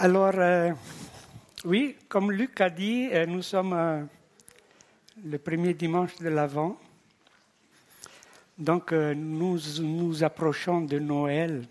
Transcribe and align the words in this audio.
Alors, 0.00 0.32
euh, 0.34 0.72
oui, 1.64 1.96
comme 2.08 2.32
Luc 2.32 2.60
a 2.60 2.68
dit, 2.68 3.08
euh, 3.12 3.26
nous 3.26 3.42
sommes 3.42 3.72
euh, 3.74 4.02
le 5.24 5.38
premier 5.38 5.72
dimanche 5.74 6.16
de 6.16 6.28
l'Avent. 6.28 6.76
Donc, 8.58 8.92
nous 8.92 9.58
nous 9.80 10.24
approchons 10.24 10.80
de 10.80 10.98
Noël. 10.98 11.64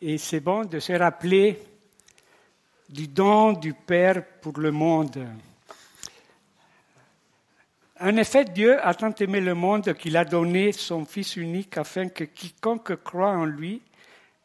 Et 0.00 0.16
c'est 0.16 0.40
bon 0.40 0.64
de 0.64 0.78
se 0.78 0.94
rappeler 0.94 1.62
du 2.88 3.08
don 3.08 3.52
du 3.52 3.74
Père 3.74 4.24
pour 4.40 4.58
le 4.58 4.70
monde. 4.70 5.26
En 8.00 8.16
effet, 8.16 8.44
Dieu 8.46 8.78
a 8.86 8.94
tant 8.94 9.14
aimé 9.14 9.40
le 9.40 9.54
monde 9.54 9.92
qu'il 9.94 10.16
a 10.16 10.24
donné 10.24 10.72
son 10.72 11.04
Fils 11.04 11.36
unique 11.36 11.76
afin 11.76 12.08
que 12.08 12.24
quiconque 12.24 12.96
croit 13.02 13.32
en 13.32 13.44
lui 13.44 13.82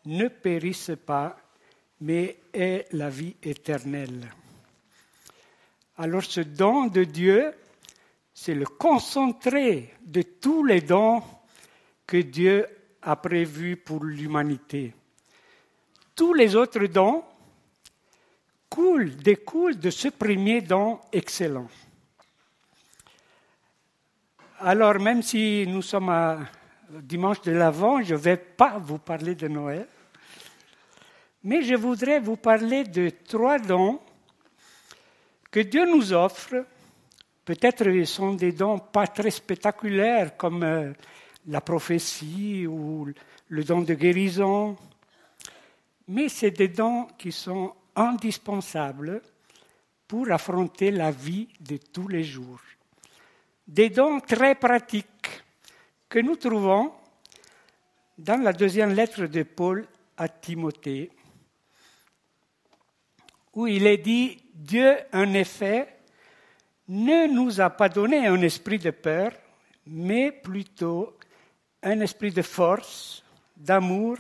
ne 0.06 0.28
périsse 0.28 0.92
pas, 1.06 1.38
mais 2.02 2.38
ait 2.54 2.86
la 2.92 3.10
vie 3.10 3.36
éternelle. 3.42 4.30
Alors 5.98 6.24
ce 6.24 6.42
don 6.42 6.88
de 6.88 7.04
Dieu, 7.04 7.54
c'est 8.34 8.56
le 8.56 8.66
concentré 8.66 9.94
de 10.06 10.22
tous 10.22 10.64
les 10.64 10.82
dons 10.82 11.24
que 12.06 12.18
Dieu 12.18 12.68
a 13.02 13.16
prévus 13.16 13.78
pour 13.78 14.04
l'humanité. 14.04 14.94
Tous 16.16 16.34
les 16.34 16.56
autres 16.56 16.86
dons 16.88 17.24
coulent, 18.70 19.16
découlent 19.16 19.80
de 19.80 19.90
ce 19.90 20.10
premier 20.10 20.62
don 20.62 21.00
excellent. 21.14 21.70
Alors 24.60 25.00
même 25.00 25.22
si 25.22 25.66
nous 25.68 25.82
sommes 25.82 26.10
à 26.10 26.40
dimanche 26.90 27.42
de 27.42 27.52
l'Avent, 27.52 28.02
je 28.02 28.14
ne 28.14 28.20
vais 28.20 28.38
pas 28.38 28.78
vous 28.80 28.98
parler 28.98 29.36
de 29.36 29.48
Noël, 29.48 29.88
mais 31.46 31.62
je 31.62 31.76
voudrais 31.76 32.20
vous 32.20 32.38
parler 32.38 32.84
de 32.84 33.12
trois 33.28 33.60
dons 33.60 34.00
que 35.52 35.60
Dieu 35.60 35.86
nous 35.86 36.12
offre. 36.12 36.66
Peut-être 37.46 37.84
ce 37.84 38.06
sont 38.06 38.34
des 38.34 38.52
dons 38.52 38.80
pas 38.80 39.06
très 39.06 39.30
spectaculaires 39.30 40.36
comme 40.38 40.64
euh, 40.64 40.92
la 41.46 41.62
prophétie 41.62 42.66
ou 42.66 43.08
le 43.48 43.64
don 43.64 43.82
de 43.82 43.94
guérison, 43.94 44.76
mais 46.08 46.30
c'est 46.30 46.50
des 46.50 46.68
dons 46.68 47.06
qui 47.16 47.32
sont 47.32 47.76
indispensables 47.96 49.22
pour 50.08 50.32
affronter 50.32 50.90
la 50.90 51.12
vie 51.12 51.48
de 51.60 51.78
tous 51.78 52.08
les 52.08 52.24
jours. 52.24 52.62
Des 53.68 53.92
dons 53.92 54.20
très 54.20 54.56
pratiques 54.56 55.44
que 56.10 56.18
nous 56.18 56.38
trouvons 56.38 56.92
dans 58.18 58.42
la 58.42 58.52
deuxième 58.52 58.94
lettre 58.94 59.28
de 59.28 59.44
Paul 59.44 59.86
à 60.18 60.28
Timothée 60.28 61.12
où 63.56 63.68
il 63.68 63.88
est 63.88 63.98
dit, 63.98 64.38
Dieu, 64.54 64.96
en 65.14 65.34
effet, 65.34 65.88
ne 66.88 67.34
nous 67.34 67.62
a 67.62 67.70
pas 67.70 67.90
donné 67.90 68.28
un 68.28 68.42
esprit 68.42 68.78
de 68.78 68.92
peur, 68.92 69.32
mais 69.88 70.32
plutôt 70.32 71.18
un 71.82 72.00
esprit 72.02 72.32
de 72.32 72.42
force, 72.42 73.24
d'amour 73.56 74.18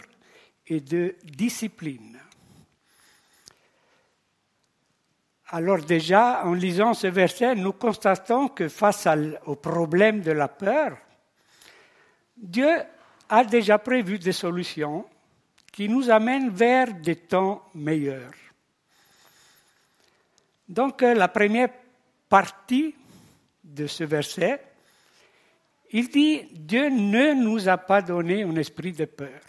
et 0.68 0.80
de 0.80 1.16
discipline. 1.24 2.20
Alors 5.50 5.84
déjà, 5.84 6.44
en 6.46 6.54
lisant 6.54 6.94
ce 6.94 7.08
verset, 7.08 7.56
nous 7.56 7.74
constatons 7.74 8.48
que 8.48 8.68
face 8.68 9.08
au 9.46 9.56
problème 9.56 10.22
de 10.22 10.32
la 10.32 10.48
peur, 10.48 10.98
Dieu 12.36 12.70
a 13.30 13.44
déjà 13.44 13.78
prévu 13.78 14.18
des 14.18 14.32
solutions 14.32 15.06
qui 15.72 15.88
nous 15.88 16.10
amènent 16.10 16.50
vers 16.50 16.94
des 16.94 17.16
temps 17.16 17.64
meilleurs. 17.74 18.34
Donc 20.68 21.04
euh, 21.04 21.14
la 21.14 21.28
première 21.28 21.70
partie 22.28 22.96
de 23.64 23.88
ce 23.88 24.04
verset, 24.04 24.62
il 25.92 26.10
dit, 26.10 26.44
Dieu 26.52 26.90
ne 26.90 27.34
nous 27.34 27.70
a 27.70 27.78
pas 27.78 28.02
donné 28.02 28.44
un 28.44 28.56
esprit 28.56 28.92
de 28.92 29.06
peur. 29.06 29.42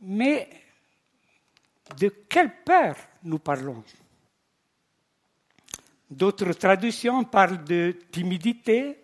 Mais 0.00 0.48
de 1.98 2.08
quelle 2.28 2.62
peur 2.64 2.96
nous 3.22 3.38
parlons? 3.38 3.82
D'autres 6.10 6.52
traductions 6.52 7.24
parlent 7.24 7.64
de 7.64 7.96
timidité, 8.10 8.98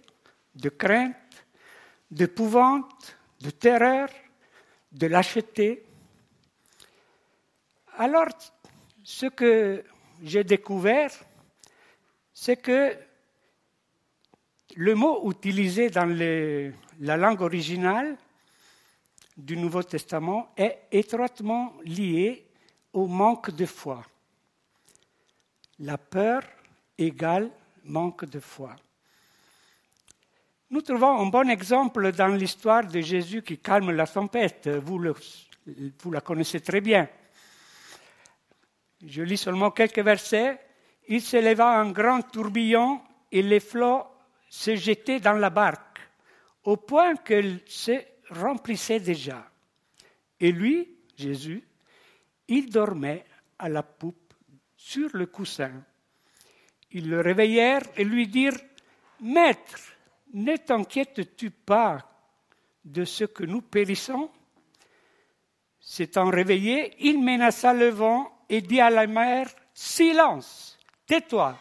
de 0.54 0.68
crainte, 0.68 1.16
d'épouvante, 2.10 3.16
de 3.40 3.50
terreur, 3.50 4.08
de 4.92 5.06
lâcheté. 5.06 5.84
Alors, 7.96 8.28
ce 9.02 9.26
que 9.26 9.84
j'ai 10.22 10.44
découvert, 10.44 11.12
c'est 12.32 12.56
que 12.56 12.96
le 14.76 14.94
mot 14.94 15.30
utilisé 15.30 15.90
dans 15.90 16.06
la 17.00 17.16
langue 17.16 17.40
originale 17.40 18.16
du 19.36 19.56
Nouveau 19.56 19.82
Testament 19.82 20.52
est 20.56 20.86
étroitement 20.90 21.74
lié 21.84 22.46
au 22.92 23.06
manque 23.06 23.50
de 23.50 23.66
foi. 23.66 24.04
La 25.80 25.96
peur 25.96 26.42
égale 26.96 27.50
manque 27.84 28.24
de 28.24 28.40
foi. 28.40 28.74
Nous 30.70 30.82
trouvons 30.82 31.20
un 31.20 31.26
bon 31.26 31.48
exemple 31.48 32.12
dans 32.12 32.28
l'histoire 32.28 32.86
de 32.86 33.00
Jésus 33.00 33.42
qui 33.42 33.58
calme 33.58 33.90
la 33.92 34.06
tempête. 34.06 34.68
Vous, 34.68 35.00
vous 36.02 36.10
la 36.10 36.20
connaissez 36.20 36.60
très 36.60 36.80
bien. 36.80 37.08
Je 39.04 39.22
lis 39.22 39.36
seulement 39.36 39.70
quelques 39.70 40.00
versets. 40.00 40.58
Il 41.08 41.22
s'éleva 41.22 41.78
un 41.78 41.90
grand 41.90 42.22
tourbillon 42.22 43.00
et 43.30 43.42
les 43.42 43.60
flots 43.60 44.04
se 44.48 44.76
jetaient 44.76 45.20
dans 45.20 45.34
la 45.34 45.50
barque, 45.50 46.00
au 46.64 46.76
point 46.76 47.16
qu'elle 47.16 47.60
se 47.66 47.92
remplissait 48.30 49.00
déjà. 49.00 49.50
Et 50.40 50.52
lui, 50.52 50.96
Jésus, 51.16 51.62
il 52.48 52.70
dormait 52.70 53.24
à 53.58 53.68
la 53.68 53.82
poupe 53.82 54.34
sur 54.76 55.10
le 55.12 55.26
coussin. 55.26 55.72
Ils 56.92 57.08
le 57.08 57.20
réveillèrent 57.20 57.82
et 57.96 58.04
lui 58.04 58.26
dirent, 58.26 58.58
Maître, 59.20 59.78
ne 60.32 60.56
t'inquiètes-tu 60.56 61.50
pas 61.50 61.98
de 62.84 63.04
ce 63.04 63.24
que 63.24 63.44
nous 63.44 63.60
périssons? 63.60 64.30
S'étant 65.80 66.30
réveillé, 66.30 66.94
il 67.00 67.22
menaça 67.22 67.72
le 67.72 67.88
vent 67.88 68.37
et 68.48 68.60
dit 68.60 68.80
à 68.80 68.90
la 68.90 69.06
mer, 69.06 69.48
Silence, 69.74 70.78
tais-toi. 71.06 71.58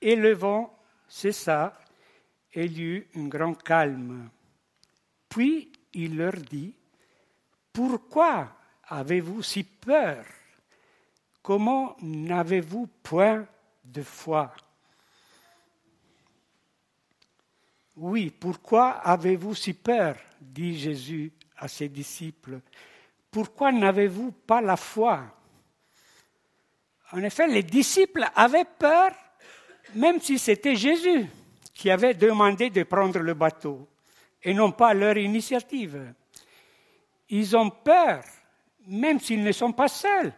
Et 0.00 0.16
le 0.16 0.32
vent 0.32 0.76
cessa 1.06 1.78
et 2.52 2.64
il 2.64 2.78
y 2.78 2.82
eut 2.82 3.08
un 3.14 3.28
grand 3.28 3.54
calme. 3.54 4.30
Puis 5.28 5.70
il 5.92 6.16
leur 6.16 6.32
dit, 6.32 6.74
Pourquoi 7.72 8.56
avez-vous 8.84 9.42
si 9.42 9.62
peur? 9.62 10.24
Comment 11.42 11.96
n'avez-vous 12.00 12.88
point 13.02 13.46
de 13.84 14.02
foi? 14.02 14.52
Oui, 17.96 18.30
pourquoi 18.30 18.90
avez-vous 18.90 19.54
si 19.54 19.74
peur? 19.74 20.16
dit 20.40 20.78
Jésus 20.78 21.32
à 21.56 21.68
ses 21.68 21.88
disciples. 21.88 22.60
Pourquoi 23.30 23.70
n'avez-vous 23.70 24.32
pas 24.32 24.60
la 24.60 24.76
foi? 24.76 25.24
En 27.12 27.22
effet, 27.22 27.48
les 27.48 27.62
disciples 27.62 28.26
avaient 28.34 28.66
peur, 28.78 29.12
même 29.94 30.20
si 30.20 30.38
c'était 30.38 30.76
Jésus 30.76 31.26
qui 31.74 31.90
avait 31.90 32.14
demandé 32.14 32.70
de 32.70 32.82
prendre 32.82 33.18
le 33.20 33.34
bateau, 33.34 33.88
et 34.42 34.54
non 34.54 34.70
pas 34.72 34.94
leur 34.94 35.16
initiative. 35.16 36.12
Ils 37.30 37.56
ont 37.56 37.70
peur, 37.70 38.22
même 38.86 39.18
s'ils 39.18 39.42
ne 39.42 39.52
sont 39.52 39.72
pas 39.72 39.88
seuls. 39.88 40.32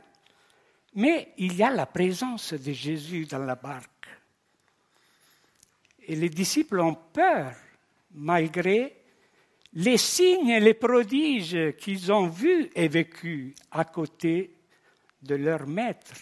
Mais 0.94 1.32
il 1.38 1.56
y 1.56 1.62
a 1.62 1.70
la 1.70 1.86
présence 1.86 2.52
de 2.52 2.72
Jésus 2.72 3.26
dans 3.26 3.38
la 3.38 3.54
barque. 3.54 4.08
Et 6.06 6.16
les 6.16 6.28
disciples 6.28 6.80
ont 6.80 6.94
peur, 6.94 7.54
malgré 8.12 8.96
les 9.74 9.96
signes 9.96 10.50
et 10.50 10.60
les 10.60 10.74
prodiges 10.74 11.74
qu'ils 11.78 12.12
ont 12.12 12.28
vus 12.28 12.70
et 12.74 12.88
vécus 12.88 13.54
à 13.70 13.84
côté 13.84 14.54
de 15.22 15.34
leur 15.34 15.66
maître. 15.66 16.14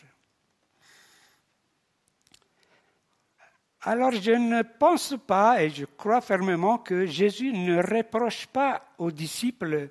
Alors 3.83 4.13
je 4.13 4.33
ne 4.33 4.63
pense 4.63 5.15
pas, 5.27 5.63
et 5.63 5.71
je 5.71 5.87
crois 5.87 6.21
fermement, 6.21 6.79
que 6.79 7.07
Jésus 7.07 7.53
ne 7.53 7.83
reproche 7.83 8.47
pas 8.47 8.85
aux 8.99 9.11
disciples 9.11 9.89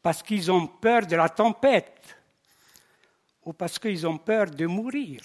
parce 0.00 0.22
qu'ils 0.22 0.50
ont 0.50 0.66
peur 0.66 1.06
de 1.06 1.16
la 1.16 1.28
tempête 1.28 2.16
ou 3.44 3.52
parce 3.52 3.78
qu'ils 3.78 4.06
ont 4.06 4.16
peur 4.16 4.50
de 4.50 4.66
mourir. 4.66 5.20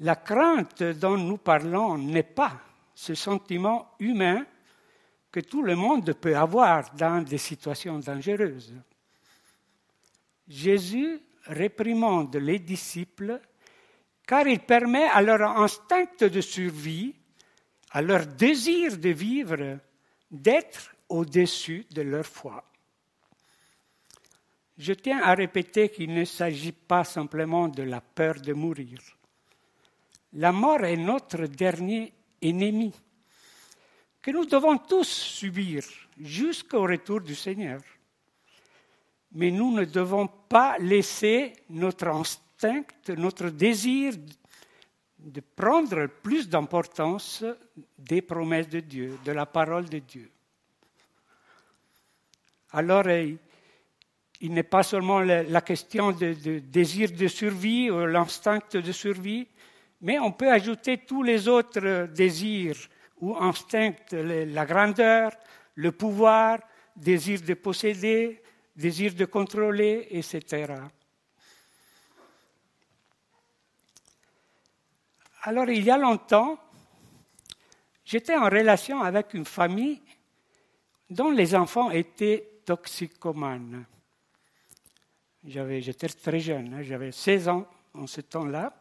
La 0.00 0.16
crainte 0.16 0.82
dont 0.82 1.18
nous 1.18 1.36
parlons 1.36 1.98
n'est 1.98 2.22
pas 2.22 2.60
ce 2.94 3.14
sentiment 3.14 3.92
humain 3.98 4.46
que 5.30 5.40
tout 5.40 5.62
le 5.62 5.76
monde 5.76 6.14
peut 6.14 6.36
avoir 6.36 6.94
dans 6.94 7.22
des 7.22 7.38
situations 7.38 7.98
dangereuses. 7.98 8.74
Jésus 10.48 11.20
réprimande 11.44 12.36
les 12.36 12.58
disciples 12.58 13.40
car 14.26 14.46
il 14.46 14.60
permet 14.60 15.04
à 15.04 15.22
leur 15.22 15.42
instinct 15.42 16.16
de 16.20 16.40
survie, 16.40 17.14
à 17.90 18.02
leur 18.02 18.26
désir 18.26 18.98
de 18.98 19.10
vivre, 19.10 19.78
d'être 20.30 20.94
au-dessus 21.08 21.86
de 21.90 22.02
leur 22.02 22.26
foi. 22.26 22.64
Je 24.76 24.92
tiens 24.92 25.22
à 25.22 25.34
répéter 25.34 25.88
qu'il 25.88 26.12
ne 26.12 26.24
s'agit 26.24 26.72
pas 26.72 27.04
simplement 27.04 27.68
de 27.68 27.82
la 27.82 28.00
peur 28.00 28.34
de 28.34 28.52
mourir. 28.52 28.98
La 30.34 30.52
mort 30.52 30.84
est 30.84 30.96
notre 30.96 31.46
dernier 31.46 32.12
ennemi, 32.42 32.92
que 34.20 34.32
nous 34.32 34.44
devons 34.44 34.76
tous 34.76 35.08
subir 35.08 35.84
jusqu'au 36.20 36.82
retour 36.82 37.20
du 37.20 37.34
Seigneur. 37.34 37.80
Mais 39.32 39.50
nous 39.50 39.72
ne 39.72 39.84
devons 39.84 40.26
pas 40.26 40.76
laisser 40.78 41.52
notre 41.70 42.08
instinct, 42.08 42.45
notre 43.16 43.50
désir 43.50 44.14
de 45.18 45.40
prendre 45.40 46.06
plus 46.06 46.48
d'importance 46.48 47.44
des 47.98 48.22
promesses 48.22 48.68
de 48.68 48.80
Dieu, 48.80 49.18
de 49.24 49.32
la 49.32 49.46
parole 49.46 49.88
de 49.88 49.98
Dieu. 49.98 50.30
Alors, 52.72 53.04
il 54.40 54.52
n'est 54.52 54.62
pas 54.62 54.82
seulement 54.82 55.20
la, 55.20 55.60
question 55.60 56.12
du 56.12 56.60
désir 56.60 57.10
de 57.12 57.26
survie 57.26 57.90
ou 57.90 58.06
l'instinct 58.06 58.60
de 58.72 58.92
survie, 58.92 59.46
mais 60.00 60.18
on 60.18 60.32
peut 60.32 60.50
ajouter 60.50 60.98
tous 60.98 61.22
les 61.22 61.48
autres 61.48 62.08
désirs 62.14 62.76
ou 63.18 63.34
instincts, 63.36 63.94
la 64.12 64.66
grandeur, 64.66 65.32
le 65.74 65.92
pouvoir, 65.92 66.58
désir 66.94 67.40
de 67.40 67.54
posséder, 67.54 68.42
désir 68.74 69.14
de 69.14 69.24
contrôler, 69.24 70.06
etc. 70.10 70.74
Alors, 75.46 75.68
il 75.68 75.84
y 75.84 75.92
a 75.92 75.96
longtemps, 75.96 76.58
j'étais 78.04 78.34
en 78.34 78.46
relation 78.46 79.00
avec 79.00 79.32
une 79.32 79.44
famille 79.44 80.02
dont 81.08 81.30
les 81.30 81.54
enfants 81.54 81.92
étaient 81.92 82.62
toxicomanes. 82.64 83.84
J'étais 85.44 86.08
très 86.08 86.40
jeune, 86.40 86.74
hein, 86.74 86.82
j'avais 86.82 87.12
16 87.12 87.48
ans 87.48 87.64
en 87.94 88.08
ce 88.08 88.22
temps-là. 88.22 88.74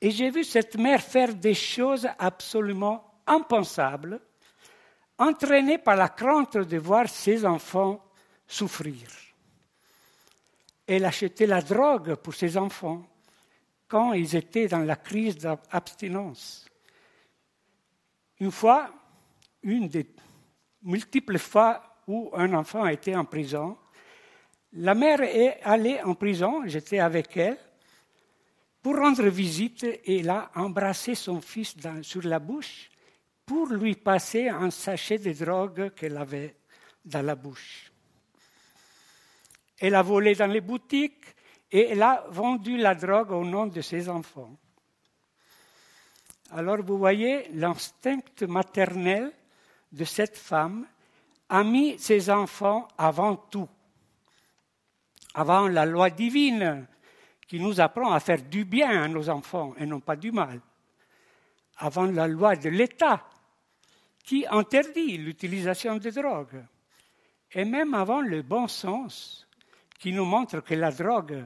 Et 0.00 0.10
j'ai 0.10 0.30
vu 0.30 0.42
cette 0.42 0.76
mère 0.76 1.00
faire 1.00 1.32
des 1.32 1.54
choses 1.54 2.08
absolument 2.18 3.22
impensables, 3.24 4.20
entraînée 5.16 5.78
par 5.78 5.94
la 5.94 6.08
crainte 6.08 6.56
de 6.56 6.76
voir 6.76 7.08
ses 7.08 7.46
enfants 7.46 8.04
souffrir. 8.48 9.06
Elle 10.88 11.04
achetait 11.04 11.46
la 11.46 11.62
drogue 11.62 12.16
pour 12.16 12.34
ses 12.34 12.56
enfants 12.56 13.06
quand 13.90 14.12
ils 14.12 14.36
étaient 14.36 14.68
dans 14.68 14.84
la 14.84 14.94
crise 14.94 15.36
d'abstinence. 15.36 16.64
Une 18.38 18.52
fois, 18.52 18.88
une 19.64 19.88
des 19.88 20.06
multiples 20.82 21.38
fois 21.38 21.82
où 22.06 22.30
un 22.32 22.54
enfant 22.54 22.86
été 22.86 23.16
en 23.16 23.24
prison, 23.24 23.76
la 24.74 24.94
mère 24.94 25.20
est 25.22 25.58
allée 25.64 26.00
en 26.02 26.14
prison, 26.14 26.62
j'étais 26.66 27.00
avec 27.00 27.36
elle, 27.36 27.58
pour 28.80 28.96
rendre 28.96 29.26
visite 29.26 29.82
et 29.82 30.20
elle 30.20 30.30
a 30.30 30.52
embrassé 30.54 31.16
son 31.16 31.40
fils 31.40 31.74
sur 32.02 32.22
la 32.22 32.38
bouche 32.38 32.90
pour 33.44 33.66
lui 33.66 33.96
passer 33.96 34.48
un 34.48 34.70
sachet 34.70 35.18
de 35.18 35.32
drogue 35.32 35.92
qu'elle 35.94 36.16
avait 36.16 36.54
dans 37.04 37.22
la 37.22 37.34
bouche. 37.34 37.90
Elle 39.80 39.96
a 39.96 40.02
volé 40.02 40.36
dans 40.36 40.46
les 40.46 40.60
boutiques 40.60 41.24
et 41.72 41.90
elle 41.90 42.02
a 42.02 42.24
vendu 42.28 42.76
la 42.76 42.94
drogue 42.94 43.30
au 43.32 43.44
nom 43.44 43.66
de 43.66 43.80
ses 43.80 44.08
enfants. 44.08 44.56
Alors 46.52 46.82
vous 46.82 46.98
voyez, 46.98 47.48
l'instinct 47.52 48.46
maternel 48.48 49.32
de 49.92 50.04
cette 50.04 50.36
femme 50.36 50.86
a 51.48 51.62
mis 51.62 51.98
ses 51.98 52.30
enfants 52.30 52.88
avant 52.98 53.36
tout. 53.36 53.68
Avant 55.34 55.68
la 55.68 55.86
loi 55.86 56.10
divine 56.10 56.86
qui 57.46 57.60
nous 57.60 57.80
apprend 57.80 58.12
à 58.12 58.20
faire 58.20 58.42
du 58.42 58.64
bien 58.64 59.02
à 59.02 59.08
nos 59.08 59.28
enfants 59.28 59.74
et 59.76 59.86
non 59.86 60.00
pas 60.00 60.16
du 60.16 60.32
mal, 60.32 60.60
avant 61.78 62.06
la 62.06 62.26
loi 62.26 62.56
de 62.56 62.68
l'État 62.68 63.24
qui 64.24 64.44
interdit 64.48 65.18
l'utilisation 65.18 65.96
de 65.96 66.10
drogue, 66.10 66.64
et 67.52 67.64
même 67.64 67.94
avant 67.94 68.20
le 68.20 68.42
bon 68.42 68.68
sens 68.68 69.48
qui 69.98 70.12
nous 70.12 70.24
montre 70.24 70.60
que 70.60 70.74
la 70.74 70.92
drogue 70.92 71.44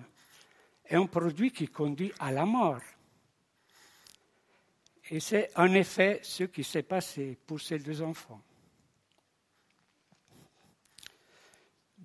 est 0.86 0.96
un 0.96 1.06
produit 1.06 1.50
qui 1.50 1.68
conduit 1.68 2.12
à 2.18 2.30
la 2.30 2.44
mort. 2.44 2.80
Et 5.10 5.20
c'est 5.20 5.50
en 5.56 5.72
effet 5.74 6.20
ce 6.22 6.44
qui 6.44 6.64
s'est 6.64 6.82
passé 6.82 7.38
pour 7.46 7.60
ces 7.60 7.78
deux 7.78 8.02
enfants. 8.02 8.40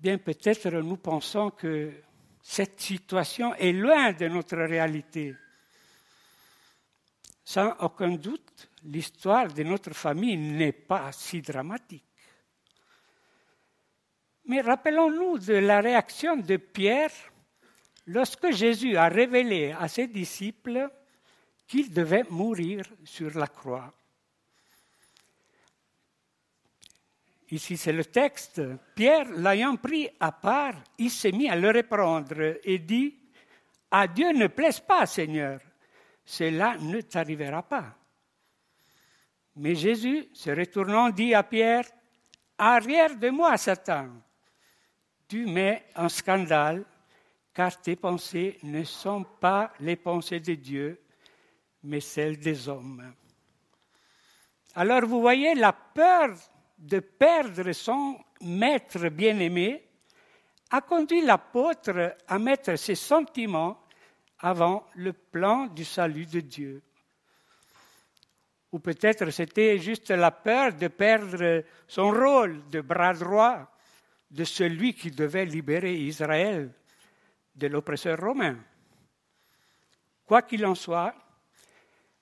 bien 0.00 0.16
peut-être 0.16 0.70
nous 0.70 0.96
pensons 0.96 1.50
que 1.50 1.92
cette 2.42 2.80
situation 2.80 3.54
est 3.54 3.72
loin 3.72 4.12
de 4.12 4.28
notre 4.28 4.56
réalité. 4.56 5.34
Sans 7.44 7.74
aucun 7.80 8.10
doute, 8.10 8.70
l'histoire 8.84 9.52
de 9.52 9.62
notre 9.62 9.92
famille 9.92 10.38
n'est 10.38 10.72
pas 10.72 11.12
si 11.12 11.42
dramatique. 11.42 12.04
Mais 14.46 14.62
rappelons-nous 14.62 15.38
de 15.38 15.54
la 15.54 15.80
réaction 15.80 16.36
de 16.36 16.56
Pierre 16.56 17.12
lorsque 18.10 18.50
Jésus 18.50 18.96
a 18.96 19.08
révélé 19.08 19.72
à 19.78 19.86
ses 19.86 20.08
disciples 20.08 20.90
qu'il 21.66 21.92
devait 21.92 22.24
mourir 22.28 22.84
sur 23.04 23.38
la 23.38 23.46
croix. 23.46 23.92
Ici, 27.52 27.76
c'est 27.76 27.92
le 27.92 28.04
texte. 28.04 28.60
Pierre, 28.94 29.30
l'ayant 29.30 29.76
pris 29.76 30.08
à 30.18 30.32
part, 30.32 30.74
il 30.98 31.10
s'est 31.10 31.32
mis 31.32 31.48
à 31.48 31.56
le 31.56 31.70
reprendre 31.70 32.58
et 32.64 32.78
dit 32.78 33.16
À 33.90 34.08
Dieu 34.08 34.32
ne 34.32 34.48
plaise 34.48 34.80
pas, 34.80 35.06
Seigneur, 35.06 35.60
cela 36.24 36.76
ne 36.78 37.00
t'arrivera 37.00 37.62
pas. 37.62 37.94
Mais 39.56 39.74
Jésus, 39.74 40.28
se 40.32 40.50
retournant, 40.50 41.10
dit 41.10 41.34
à 41.34 41.42
Pierre 41.42 41.84
Arrière 42.58 43.16
de 43.16 43.30
moi, 43.30 43.56
Satan, 43.56 44.08
tu 45.28 45.46
mets 45.46 45.86
en 45.96 46.08
scandale, 46.08 46.84
car 47.52 47.80
tes 47.80 47.96
pensées 47.96 48.58
ne 48.62 48.84
sont 48.84 49.24
pas 49.24 49.72
les 49.80 49.96
pensées 49.96 50.40
de 50.40 50.54
Dieu, 50.54 51.00
mais 51.82 52.00
celles 52.00 52.38
des 52.38 52.68
hommes. 52.68 53.14
Alors 54.74 55.04
vous 55.04 55.20
voyez 55.20 55.54
la 55.54 55.72
peur 55.72 56.36
de 56.78 57.00
perdre 57.00 57.72
son 57.72 58.18
maître 58.40 59.08
bien-aimé 59.08 59.86
a 60.70 60.80
conduit 60.80 61.22
l'apôtre 61.22 62.16
à 62.28 62.38
mettre 62.38 62.76
ses 62.76 62.94
sentiments 62.94 63.82
avant 64.38 64.86
le 64.94 65.12
plan 65.12 65.66
du 65.66 65.84
salut 65.84 66.26
de 66.26 66.40
Dieu. 66.40 66.82
Ou 68.72 68.78
peut-être 68.78 69.30
c'était 69.30 69.78
juste 69.78 70.10
la 70.10 70.30
peur 70.30 70.72
de 70.74 70.86
perdre 70.86 71.64
son 71.88 72.10
rôle 72.10 72.68
de 72.70 72.80
bras 72.80 73.14
droit 73.14 73.68
de 74.30 74.44
celui 74.44 74.94
qui 74.94 75.10
devait 75.10 75.44
libérer 75.44 75.96
Israël 75.96 76.72
de 77.54 77.66
l'oppresseur 77.66 78.18
romain. 78.20 78.56
Quoi 80.26 80.42
qu'il 80.42 80.64
en 80.64 80.74
soit, 80.74 81.14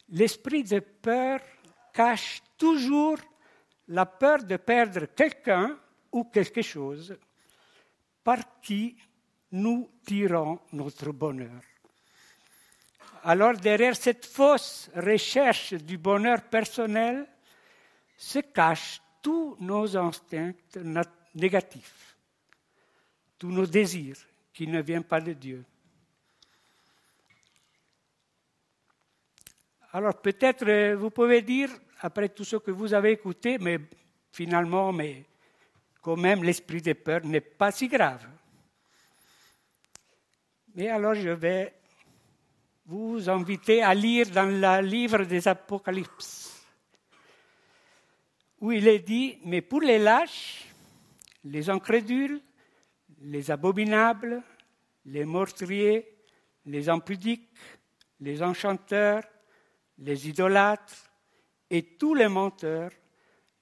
l'esprit 0.08 0.64
de 0.64 0.80
peur 0.80 1.40
cache 1.92 2.42
toujours 2.56 3.18
la 3.88 4.06
peur 4.06 4.44
de 4.44 4.56
perdre 4.56 5.06
quelqu'un 5.06 5.78
ou 6.12 6.24
quelque 6.24 6.62
chose 6.62 7.16
par 8.22 8.60
qui 8.60 8.96
nous 9.52 9.90
tirons 10.06 10.60
notre 10.72 11.12
bonheur. 11.12 11.62
Alors 13.24 13.54
derrière 13.54 13.96
cette 13.96 14.26
fausse 14.26 14.90
recherche 14.94 15.74
du 15.74 15.98
bonheur 15.98 16.42
personnel 16.42 17.26
se 18.16 18.38
cachent 18.40 19.00
tous 19.22 19.56
nos 19.60 19.96
instincts 19.96 20.54
négatifs, 21.34 22.16
tous 23.38 23.50
nos 23.50 23.66
désirs 23.66 24.18
qui 24.58 24.66
ne 24.66 24.82
viennent 24.82 25.04
pas 25.04 25.20
de 25.20 25.34
Dieu. 25.34 25.64
Alors 29.92 30.20
peut-être 30.20 30.94
vous 30.94 31.10
pouvez 31.10 31.42
dire, 31.42 31.70
après 32.00 32.28
tout 32.28 32.42
ce 32.42 32.56
que 32.56 32.72
vous 32.72 32.92
avez 32.92 33.12
écouté, 33.12 33.58
mais 33.58 33.78
finalement, 34.32 34.92
mais 34.92 35.24
quand 36.02 36.16
même, 36.16 36.42
l'esprit 36.42 36.82
de 36.82 36.92
peur 36.94 37.24
n'est 37.24 37.40
pas 37.40 37.70
si 37.70 37.86
grave. 37.86 38.26
Mais 40.74 40.88
alors 40.88 41.14
je 41.14 41.28
vais 41.28 41.74
vous 42.86 43.30
inviter 43.30 43.80
à 43.80 43.94
lire 43.94 44.28
dans 44.30 44.50
le 44.50 44.84
livre 44.84 45.22
des 45.22 45.46
Apocalypses, 45.46 46.66
où 48.60 48.72
il 48.72 48.88
est 48.88 49.06
dit, 49.06 49.38
mais 49.44 49.60
pour 49.60 49.82
les 49.82 50.00
lâches, 50.00 50.64
les 51.44 51.70
incrédules, 51.70 52.42
les 53.22 53.50
abominables, 53.50 54.42
les 55.06 55.24
meurtriers, 55.24 56.06
les 56.66 56.88
impudiques, 56.88 57.48
les 58.20 58.42
enchanteurs, 58.42 59.24
les 59.98 60.28
idolâtres 60.28 61.10
et 61.70 61.82
tous 61.82 62.14
les 62.14 62.28
menteurs, 62.28 62.90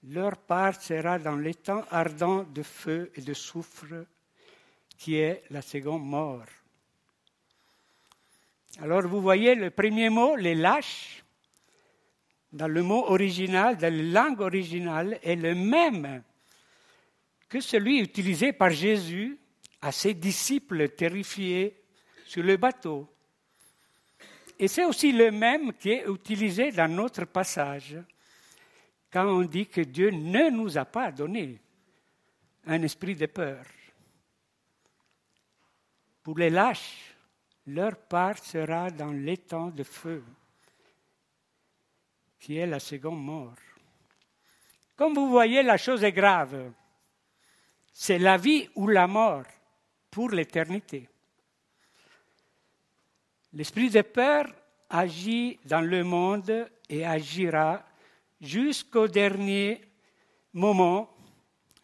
leur 0.02 0.36
part 0.36 0.80
sera 0.80 1.18
dans 1.18 1.36
l'étang 1.36 1.84
ardent 1.90 2.44
de 2.44 2.62
feu 2.62 3.10
et 3.14 3.20
de 3.20 3.34
soufre, 3.34 4.06
qui 4.96 5.16
est 5.16 5.42
la 5.50 5.62
seconde 5.62 6.04
mort. 6.04 6.46
Alors 8.80 9.02
vous 9.02 9.20
voyez 9.20 9.54
le 9.54 9.70
premier 9.70 10.10
mot, 10.10 10.36
les 10.36 10.54
lâches, 10.54 11.24
dans 12.52 12.68
le 12.68 12.82
mot 12.82 13.06
original, 13.08 13.76
dans 13.76 13.92
la 13.92 14.22
langue 14.22 14.40
originale, 14.40 15.18
est 15.22 15.36
le 15.36 15.54
même 15.54 16.22
que 17.48 17.60
celui 17.60 18.00
utilisé 18.00 18.52
par 18.52 18.70
Jésus 18.70 19.38
à 19.80 19.92
ses 19.92 20.14
disciples 20.14 20.88
terrifiés 20.90 21.82
sur 22.24 22.42
le 22.42 22.56
bateau. 22.56 23.08
Et 24.58 24.68
c'est 24.68 24.84
aussi 24.84 25.12
le 25.12 25.30
même 25.30 25.72
qui 25.74 25.90
est 25.90 26.08
utilisé 26.08 26.72
dans 26.72 26.90
notre 26.90 27.24
passage, 27.26 27.96
quand 29.10 29.26
on 29.26 29.42
dit 29.42 29.66
que 29.66 29.82
Dieu 29.82 30.10
ne 30.10 30.50
nous 30.50 30.76
a 30.78 30.84
pas 30.84 31.12
donné 31.12 31.60
un 32.66 32.82
esprit 32.82 33.14
de 33.14 33.26
peur. 33.26 33.64
Pour 36.22 36.38
les 36.38 36.50
lâches, 36.50 37.14
leur 37.66 37.96
part 37.96 38.38
sera 38.38 38.90
dans 38.90 39.12
l'étang 39.12 39.68
de 39.68 39.82
feu, 39.82 40.24
qui 42.40 42.56
est 42.56 42.66
la 42.66 42.80
seconde 42.80 43.22
mort. 43.22 43.54
Comme 44.96 45.14
vous 45.14 45.28
voyez, 45.28 45.62
la 45.62 45.76
chose 45.76 46.02
est 46.02 46.12
grave. 46.12 46.72
C'est 47.92 48.18
la 48.18 48.36
vie 48.36 48.68
ou 48.74 48.88
la 48.88 49.06
mort 49.06 49.44
pour 50.10 50.30
l'éternité. 50.30 51.08
L'esprit 53.52 53.90
de 53.90 54.02
peur 54.02 54.46
agit 54.88 55.58
dans 55.64 55.80
le 55.80 56.04
monde 56.04 56.68
et 56.88 57.04
agira 57.04 57.84
jusqu'au 58.40 59.08
dernier 59.08 59.80
moment, 60.52 61.10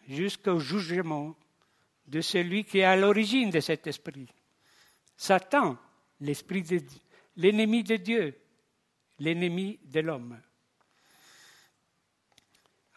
jusqu'au 0.09 0.59
jugement 0.59 1.35
de 2.07 2.21
celui 2.21 2.64
qui 2.64 2.79
est 2.79 2.85
à 2.85 2.97
l'origine 2.97 3.50
de 3.50 3.61
cet 3.61 3.87
esprit. 3.87 4.29
Satan, 5.17 5.79
l'esprit 6.21 6.62
de 6.62 6.81
l'ennemi 7.37 7.83
de 7.83 7.97
Dieu, 7.97 8.38
l'ennemi 9.19 9.79
de 9.85 10.00
l'homme. 10.00 10.41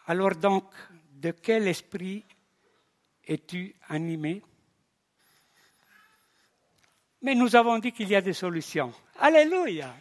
Alors 0.08 0.36
donc, 0.36 0.65
de 1.12 1.32
quel 1.32 1.67
esprit 1.67 2.24
es-tu 3.25 3.75
animé? 3.88 4.41
Mais 7.25 7.34
nous 7.34 7.55
avons 7.55 7.79
dit 7.79 7.91
qu'il 7.91 8.08
y 8.08 8.15
a 8.15 8.22
des 8.22 8.34
solutions. 8.34 8.94
Alléluia 9.20 9.91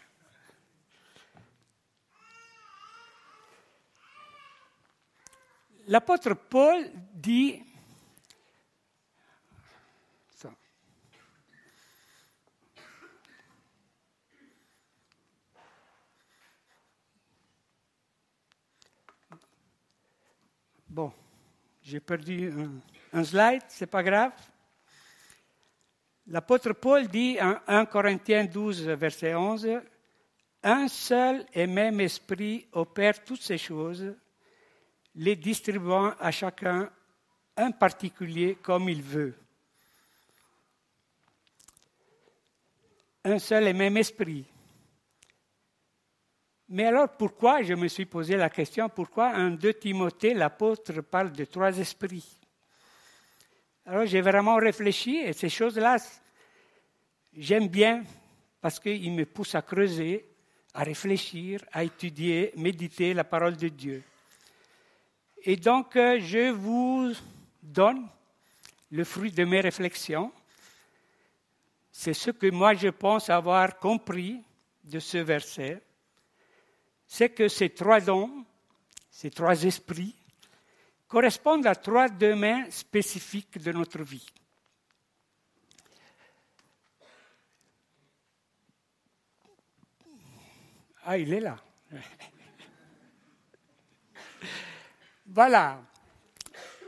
L'apôtre 5.86 6.34
Paul 6.34 6.90
dit 7.14 7.62
Bon, 20.86 21.10
j'ai 21.82 22.00
perdu 22.00 22.52
un, 22.52 23.18
un 23.18 23.24
slide, 23.24 23.62
c'est 23.68 23.86
pas 23.86 24.02
grave. 24.02 24.32
L'apôtre 26.26 26.72
Paul 26.72 27.06
dit 27.08 27.38
en 27.40 27.56
1 27.66 27.84
Corinthiens 27.84 28.44
12, 28.44 28.88
verset 28.88 29.34
11, 29.34 29.68
Un 30.62 30.88
seul 30.88 31.44
et 31.52 31.66
même 31.66 32.00
esprit 32.00 32.66
opère 32.72 33.22
toutes 33.22 33.42
ces 33.42 33.58
choses, 33.58 34.14
les 35.14 35.36
distribuant 35.36 36.14
à 36.18 36.30
chacun 36.30 36.90
un 37.56 37.70
particulier 37.72 38.56
comme 38.62 38.88
il 38.88 39.02
veut. 39.02 39.34
Un 43.24 43.38
seul 43.38 43.68
et 43.68 43.74
même 43.74 43.96
esprit. 43.98 44.46
Mais 46.68 46.86
alors 46.86 47.10
pourquoi, 47.10 47.62
je 47.62 47.74
me 47.74 47.86
suis 47.88 48.06
posé 48.06 48.36
la 48.36 48.48
question, 48.48 48.88
pourquoi 48.88 49.28
en 49.36 49.50
2 49.50 49.74
Timothée, 49.74 50.32
l'apôtre 50.32 51.02
parle 51.02 51.32
de 51.32 51.44
trois 51.44 51.78
esprits? 51.78 52.43
Alors 53.86 54.06
j'ai 54.06 54.20
vraiment 54.20 54.56
réfléchi 54.56 55.16
et 55.16 55.32
ces 55.32 55.48
choses-là, 55.48 55.96
j'aime 57.36 57.68
bien 57.68 58.04
parce 58.60 58.80
qu'ils 58.80 59.12
me 59.12 59.26
poussent 59.26 59.54
à 59.54 59.62
creuser, 59.62 60.24
à 60.72 60.82
réfléchir, 60.82 61.64
à 61.72 61.84
étudier, 61.84 62.52
méditer 62.56 63.12
la 63.12 63.24
parole 63.24 63.56
de 63.56 63.68
Dieu. 63.68 64.02
Et 65.42 65.56
donc 65.56 65.96
euh, 65.96 66.18
je 66.20 66.50
vous 66.50 67.12
donne 67.62 68.08
le 68.90 69.04
fruit 69.04 69.32
de 69.32 69.44
mes 69.44 69.60
réflexions. 69.60 70.32
C'est 71.92 72.14
ce 72.14 72.30
que 72.30 72.50
moi 72.50 72.74
je 72.74 72.88
pense 72.88 73.28
avoir 73.28 73.78
compris 73.78 74.42
de 74.84 74.98
ce 74.98 75.18
verset 75.18 75.82
c'est 77.06 77.30
que 77.30 77.48
ces 77.48 77.70
trois 77.70 78.00
dons, 78.00 78.44
ces 79.10 79.30
trois 79.30 79.62
esprits, 79.62 80.16
correspondent 81.14 81.68
à 81.68 81.76
trois 81.76 82.08
domaines 82.08 82.68
spécifiques 82.72 83.58
de 83.58 83.70
notre 83.70 84.02
vie. 84.02 84.26
Ah, 91.04 91.16
il 91.16 91.32
est 91.32 91.38
là. 91.38 91.56
voilà. 95.26 95.80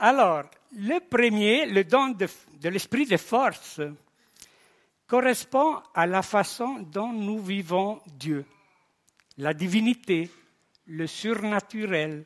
Alors, 0.01 0.43
le 0.73 0.99
premier, 1.09 1.67
le 1.67 1.85
don 1.85 2.09
de, 2.09 2.27
de 2.55 2.69
l'esprit 2.69 3.07
de 3.07 3.19
force, 3.19 3.81
correspond 5.07 5.81
à 5.95 6.05
la 6.05 6.23
façon 6.23 6.81
dont 6.81 7.13
nous 7.13 7.39
vivons 7.39 8.03
Dieu 8.09 8.45
la 9.39 9.55
divinité, 9.55 10.29
le 10.87 11.07
surnaturel. 11.07 12.25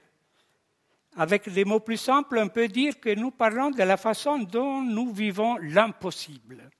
Avec 1.17 1.49
des 1.49 1.64
mots 1.64 1.81
plus 1.81 1.97
simples, 1.97 2.38
on 2.38 2.49
peut 2.49 2.69
dire 2.69 3.00
que 3.00 3.14
nous 3.14 3.31
parlons 3.33 3.71
de 3.71 3.83
la 3.83 3.97
façon 3.97 4.38
dont 4.38 4.81
nous 4.81 5.12
vivons 5.12 5.57
l'impossible. 5.57 6.71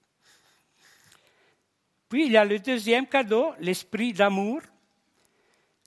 Puis 2.09 2.27
il 2.27 2.33
y 2.33 2.37
a 2.37 2.45
le 2.45 2.59
deuxième 2.59 3.07
cadeau, 3.07 3.53
l'esprit 3.61 4.13
d'amour, 4.13 4.61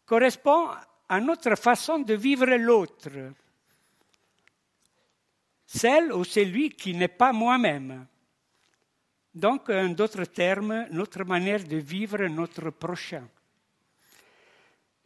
correspond 0.05 0.69
à 1.09 1.19
notre 1.19 1.55
façon 1.55 1.99
de 1.99 2.13
vivre 2.13 2.45
l'autre, 2.55 3.09
celle 5.65 6.13
ou 6.13 6.23
celui 6.23 6.69
qui 6.69 6.93
n'est 6.93 7.07
pas 7.07 7.33
moi-même. 7.33 8.07
Donc, 9.33 9.69
en 9.69 9.89
d'autres 9.89 10.25
termes, 10.25 10.87
notre 10.91 11.23
manière 11.23 11.63
de 11.63 11.77
vivre 11.77 12.25
notre 12.27 12.69
prochain. 12.69 13.27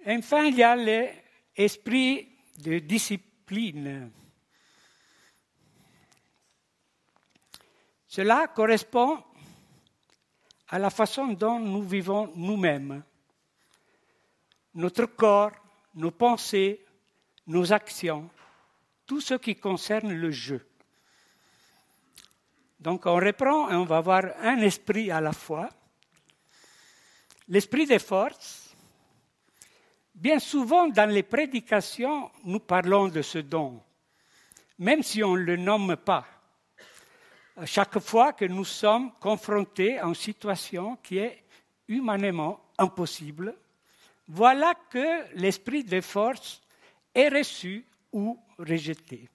Enfin, 0.05 0.43
il 0.45 0.55
y 0.55 0.63
a 0.63 0.75
l'esprit 0.75 2.36
de 2.57 2.79
discipline. 2.79 4.11
Cela 8.07 8.47
correspond 8.47 9.23
à 10.69 10.79
la 10.79 10.89
façon 10.89 11.27
dont 11.27 11.59
nous 11.59 11.83
vivons 11.83 12.31
nous-mêmes. 12.35 13.03
Notre 14.73 15.05
corps, 15.05 15.51
nos 15.95 16.11
pensées, 16.11 16.85
nos 17.47 17.71
actions, 17.71 18.29
tout 19.05 19.21
ce 19.21 19.35
qui 19.35 19.55
concerne 19.55 20.13
le 20.13 20.31
jeu. 20.31 20.67
Donc 22.79 23.05
on 23.05 23.15
reprend 23.15 23.69
et 23.69 23.75
on 23.75 23.85
va 23.85 24.01
voir 24.01 24.23
un 24.39 24.57
esprit 24.57 25.09
à 25.09 25.21
la 25.21 25.31
fois. 25.31 25.69
L'esprit 27.47 27.85
des 27.85 27.99
forces, 27.99 28.66
Bien 30.17 30.39
souvent, 30.39 30.87
dans 30.87 31.07
les 31.07 31.21
prédications, 31.21 32.31
nous 32.43 32.59
parlons 32.59 33.07
de 33.07 33.21
ce 33.21 33.37
don, 33.37 33.79
même 34.79 35.03
si 35.03 35.23
on 35.23 35.35
ne 35.35 35.43
le 35.43 35.57
nomme 35.57 35.95
pas. 35.95 36.25
Chaque 37.65 37.99
fois 37.99 38.33
que 38.33 38.45
nous 38.45 38.65
sommes 38.65 39.11
confrontés 39.19 39.99
à 39.99 40.05
une 40.07 40.15
situation 40.15 40.95
qui 41.03 41.19
est 41.19 41.43
humainement 41.87 42.59
impossible, 42.79 43.55
voilà 44.27 44.73
que 44.89 45.35
l'esprit 45.35 45.83
de 45.83 46.01
force 46.01 46.63
est 47.13 47.29
reçu 47.29 47.85
ou 48.11 48.39
rejeté. 48.57 49.29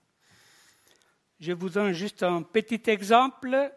Je 1.38 1.52
vous 1.52 1.68
donne 1.68 1.92
juste 1.92 2.24
un 2.24 2.42
petit 2.42 2.82
exemple 2.90 3.72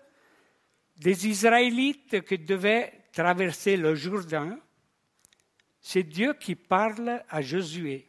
des 0.98 1.28
Israélites 1.28 2.26
qui 2.26 2.40
devaient 2.40 3.06
traverser 3.14 3.78
le 3.78 3.94
Jourdain 3.94 4.58
c'est 5.88 6.02
Dieu 6.02 6.34
qui 6.34 6.56
parle 6.56 7.22
à 7.30 7.42
Josué, 7.44 8.08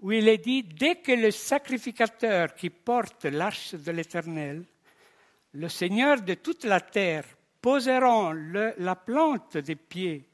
où 0.00 0.12
il 0.12 0.26
est 0.28 0.38
dit, 0.38 0.62
dès 0.62 0.96
que 0.96 1.12
le 1.12 1.30
sacrificateur 1.30 2.54
qui 2.54 2.70
porte 2.70 3.26
l'arche 3.26 3.74
de 3.74 3.92
l'Éternel 3.92 4.64
le 5.52 5.68
Seigneur 5.68 6.22
de 6.22 6.32
toute 6.32 6.64
la 6.64 6.80
terre 6.80 7.26
poseront 7.60 8.32
la 8.32 8.96
plante 8.96 9.58
des 9.58 9.76
pieds 9.76 10.26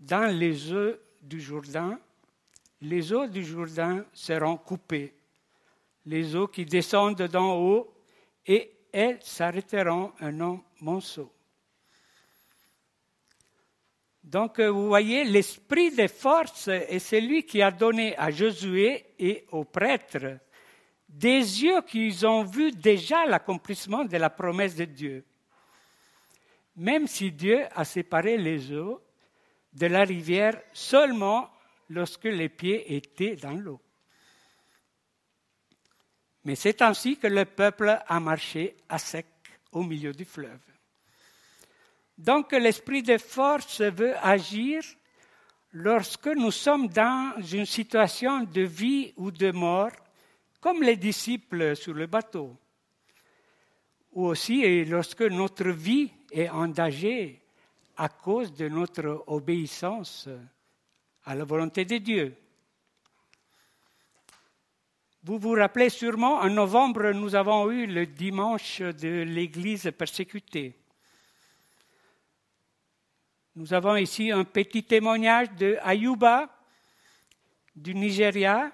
dans 0.00 0.36
les 0.36 0.72
eaux 0.72 0.96
du 1.22 1.40
Jourdain, 1.40 2.00
les 2.80 3.12
eaux 3.12 3.28
du 3.28 3.44
Jourdain 3.44 4.04
seront 4.12 4.56
coupées, 4.56 5.14
les 6.06 6.34
eaux 6.34 6.48
qui 6.48 6.64
descendent 6.64 7.22
d'en 7.28 7.56
haut, 7.56 7.94
et 8.44 8.72
elles 8.92 9.22
s'arrêteront 9.22 10.10
un 10.18 10.40
an 10.40 10.60
monceau. 10.80 11.30
Donc, 14.30 14.60
vous 14.60 14.86
voyez, 14.86 15.24
l'esprit 15.24 15.90
des 15.90 16.06
forces 16.06 16.68
est 16.68 17.00
celui 17.00 17.44
qui 17.44 17.60
a 17.60 17.72
donné 17.72 18.16
à 18.16 18.30
Josué 18.30 19.06
et 19.18 19.44
aux 19.50 19.64
prêtres 19.64 20.38
des 21.08 21.64
yeux 21.64 21.82
qui 21.82 22.16
ont 22.24 22.44
vu 22.44 22.70
déjà 22.70 23.26
l'accomplissement 23.26 24.04
de 24.04 24.16
la 24.16 24.30
promesse 24.30 24.76
de 24.76 24.84
Dieu. 24.84 25.24
Même 26.76 27.08
si 27.08 27.32
Dieu 27.32 27.66
a 27.74 27.84
séparé 27.84 28.36
les 28.36 28.72
eaux 28.72 29.02
de 29.72 29.86
la 29.86 30.04
rivière 30.04 30.62
seulement 30.72 31.50
lorsque 31.88 32.26
les 32.26 32.48
pieds 32.48 32.94
étaient 32.94 33.34
dans 33.34 33.54
l'eau. 33.54 33.80
Mais 36.44 36.54
c'est 36.54 36.82
ainsi 36.82 37.16
que 37.16 37.26
le 37.26 37.46
peuple 37.46 37.98
a 38.06 38.20
marché 38.20 38.76
à 38.88 38.98
sec 38.98 39.26
au 39.72 39.82
milieu 39.82 40.12
du 40.12 40.24
fleuve. 40.24 40.69
Donc 42.20 42.52
l'esprit 42.52 43.02
de 43.02 43.16
force 43.16 43.80
veut 43.80 44.14
agir 44.22 44.82
lorsque 45.72 46.26
nous 46.26 46.50
sommes 46.50 46.88
dans 46.88 47.40
une 47.40 47.64
situation 47.64 48.42
de 48.42 48.60
vie 48.60 49.14
ou 49.16 49.30
de 49.30 49.50
mort, 49.52 49.92
comme 50.60 50.82
les 50.82 50.96
disciples 50.96 51.74
sur 51.74 51.94
le 51.94 52.06
bateau, 52.06 52.54
ou 54.12 54.26
aussi 54.26 54.84
lorsque 54.84 55.22
notre 55.22 55.70
vie 55.70 56.10
est 56.30 56.50
en 56.50 56.70
à 57.96 58.08
cause 58.10 58.52
de 58.52 58.68
notre 58.68 59.24
obéissance 59.26 60.28
à 61.24 61.34
la 61.34 61.44
volonté 61.44 61.86
de 61.86 61.96
Dieu. 61.96 62.36
Vous 65.22 65.38
vous 65.38 65.52
rappelez 65.52 65.88
sûrement, 65.88 66.40
en 66.40 66.50
novembre, 66.50 67.12
nous 67.12 67.34
avons 67.34 67.70
eu 67.70 67.86
le 67.86 68.04
dimanche 68.04 68.82
de 68.82 69.22
l'Église 69.22 69.90
persécutée. 69.96 70.79
Nous 73.56 73.74
avons 73.74 73.96
ici 73.96 74.30
un 74.30 74.44
petit 74.44 74.84
témoignage 74.84 75.50
de 75.58 75.76
Ayuba 75.82 76.48
du 77.74 77.94
Nigeria 77.96 78.70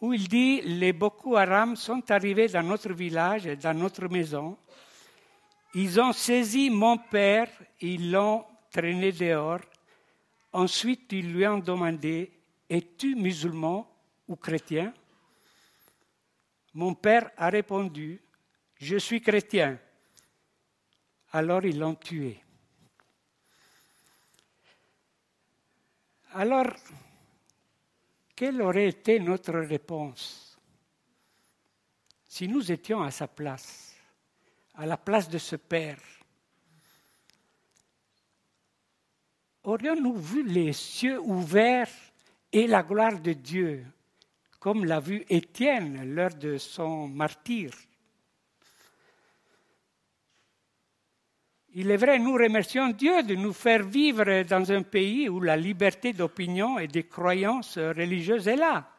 où 0.00 0.12
il 0.12 0.26
dit 0.26 0.60
Les 0.62 0.92
Boko 0.92 1.36
Haram 1.36 1.76
sont 1.76 2.10
arrivés 2.10 2.48
dans 2.48 2.64
notre 2.64 2.92
village 2.92 3.46
et 3.46 3.54
dans 3.54 3.74
notre 3.74 4.08
maison. 4.08 4.58
Ils 5.74 6.00
ont 6.00 6.12
saisi 6.12 6.70
mon 6.70 6.98
père, 6.98 7.48
ils 7.80 8.10
l'ont 8.10 8.44
traîné 8.72 9.12
dehors. 9.12 9.60
Ensuite, 10.52 11.12
ils 11.12 11.32
lui 11.32 11.46
ont 11.46 11.58
demandé 11.58 12.32
Es-tu 12.68 13.14
musulman 13.14 13.88
ou 14.26 14.34
chrétien? 14.34 14.92
Mon 16.74 16.94
père 16.94 17.30
a 17.36 17.48
répondu 17.48 18.20
Je 18.76 18.96
suis 18.96 19.20
chrétien. 19.20 19.78
Alors 21.32 21.64
ils 21.64 21.78
l'ont 21.78 21.94
tué. 21.94 22.40
Alors, 26.32 26.72
quelle 28.34 28.62
aurait 28.62 28.88
été 28.88 29.18
notre 29.18 29.58
réponse 29.58 30.58
si 32.26 32.46
nous 32.46 32.70
étions 32.70 33.02
à 33.02 33.10
sa 33.10 33.26
place, 33.26 33.96
à 34.74 34.86
la 34.86 34.96
place 34.96 35.28
de 35.28 35.38
ce 35.38 35.56
Père? 35.56 36.00
Aurions-nous 39.64 40.16
vu 40.16 40.46
les 40.46 40.72
cieux 40.72 41.18
ouverts 41.20 41.90
et 42.52 42.66
la 42.66 42.82
gloire 42.82 43.18
de 43.18 43.32
Dieu, 43.32 43.84
comme 44.60 44.84
l'a 44.84 45.00
vu 45.00 45.24
Étienne 45.28 46.14
lors 46.14 46.34
de 46.34 46.58
son 46.58 47.08
martyre? 47.08 47.74
Il 51.80 51.92
est 51.92 51.96
vrai, 51.96 52.18
nous 52.18 52.32
remercions 52.32 52.88
Dieu 52.88 53.22
de 53.22 53.36
nous 53.36 53.52
faire 53.52 53.84
vivre 53.84 54.42
dans 54.42 54.72
un 54.72 54.82
pays 54.82 55.28
où 55.28 55.40
la 55.40 55.56
liberté 55.56 56.12
d'opinion 56.12 56.76
et 56.80 56.88
de 56.88 57.02
croyances 57.02 57.78
religieuses 57.78 58.48
est 58.48 58.56
là. 58.56 58.90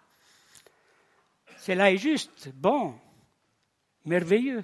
Cela 1.58 1.92
est 1.92 1.98
juste, 1.98 2.54
bon, 2.56 2.96
merveilleux. 4.06 4.64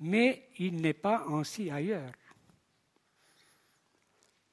Mais 0.00 0.48
il 0.58 0.76
n'est 0.76 0.94
pas 0.94 1.26
ainsi 1.28 1.70
ailleurs. 1.70 2.12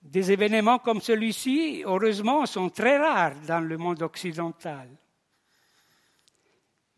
Des 0.02 0.34
événements 0.34 0.80
comme 0.80 1.00
celui-ci, 1.00 1.84
heureusement, 1.86 2.45
sont 2.45 2.69
très 2.69 2.97
rares 2.97 3.39
dans 3.47 3.62
le 3.62 3.78
monde 3.78 4.02
occidental. 4.02 4.89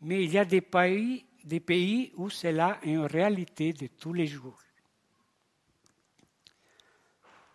Mais 0.00 0.24
il 0.24 0.32
y 0.32 0.38
a 0.38 0.44
des 0.44 0.60
pays, 0.60 1.24
des 1.44 1.60
pays 1.60 2.12
où 2.16 2.30
cela 2.30 2.80
est 2.82 2.90
une 2.90 3.06
réalité 3.06 3.72
de 3.72 3.86
tous 3.86 4.12
les 4.12 4.26
jours 4.26 4.58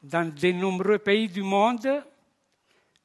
dans 0.02 0.34
de 0.34 0.52
nombreux 0.52 1.00
pays 1.00 1.28
du 1.28 1.42
monde, 1.42 2.04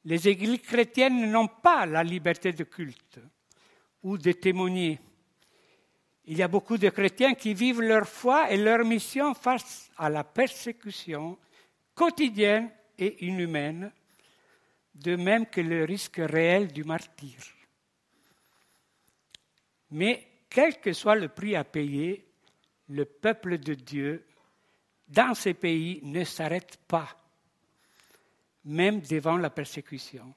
les 0.05 0.27
églises 0.27 0.61
chrétiennes 0.61 1.31
n'ont 1.31 1.47
pas 1.47 1.85
la 1.85 2.03
liberté 2.03 2.53
de 2.53 2.63
culte 2.63 3.19
ou 4.03 4.17
de 4.17 4.31
témoigner. 4.31 4.99
Il 6.25 6.37
y 6.37 6.43
a 6.43 6.47
beaucoup 6.47 6.77
de 6.77 6.89
chrétiens 6.89 7.33
qui 7.33 7.53
vivent 7.53 7.81
leur 7.81 8.07
foi 8.07 8.51
et 8.51 8.57
leur 8.57 8.83
mission 8.85 9.33
face 9.33 9.91
à 9.97 10.09
la 10.09 10.23
persécution 10.23 11.37
quotidienne 11.93 12.71
et 12.97 13.25
inhumaine, 13.25 13.91
de 14.93 15.15
même 15.15 15.45
que 15.45 15.61
le 15.61 15.83
risque 15.83 16.17
réel 16.17 16.71
du 16.71 16.83
martyr. 16.83 17.37
Mais 19.91 20.27
quel 20.49 20.79
que 20.79 20.93
soit 20.93 21.15
le 21.15 21.29
prix 21.29 21.55
à 21.55 21.63
payer, 21.63 22.25
le 22.89 23.05
peuple 23.05 23.57
de 23.57 23.73
Dieu 23.73 24.25
dans 25.07 25.33
ces 25.35 25.53
pays 25.53 25.99
ne 26.03 26.23
s'arrête 26.23 26.77
pas, 26.87 27.15
même 28.65 29.01
devant 29.01 29.37
la 29.37 29.49
persécution. 29.49 30.33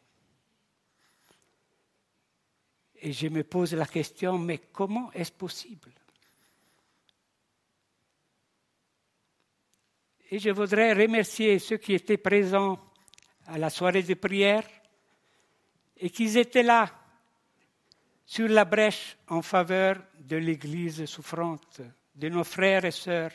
Et 3.01 3.13
je 3.13 3.29
me 3.29 3.45
pose 3.45 3.75
la 3.75 3.87
question, 3.87 4.39
mais 4.39 4.59
comment 4.59 5.11
est-ce 5.13 5.33
possible? 5.33 5.93
Et 10.31 10.39
je 10.39 10.51
voudrais 10.51 10.93
remercier 10.93 11.59
ceux 11.59 11.79
qui 11.79 11.95
étaient 11.95 12.19
présents 12.19 12.79
à 13.47 13.57
la 13.57 13.71
soirée 13.71 14.03
de 14.03 14.15
prière 14.15 14.69
et 15.97 16.11
qui 16.11 16.37
étaient 16.37 16.63
là 16.63 16.93
sur 18.27 18.47
la 18.47 18.67
brèche 18.67 19.17
en 19.29 19.41
faveur 19.41 20.05
de 20.19 20.37
l'Église 20.37 21.07
souffrante, 21.07 21.81
de 22.15 22.29
nos 22.29 22.45
frères 22.45 22.85
et 22.85 22.91
sœurs 22.91 23.33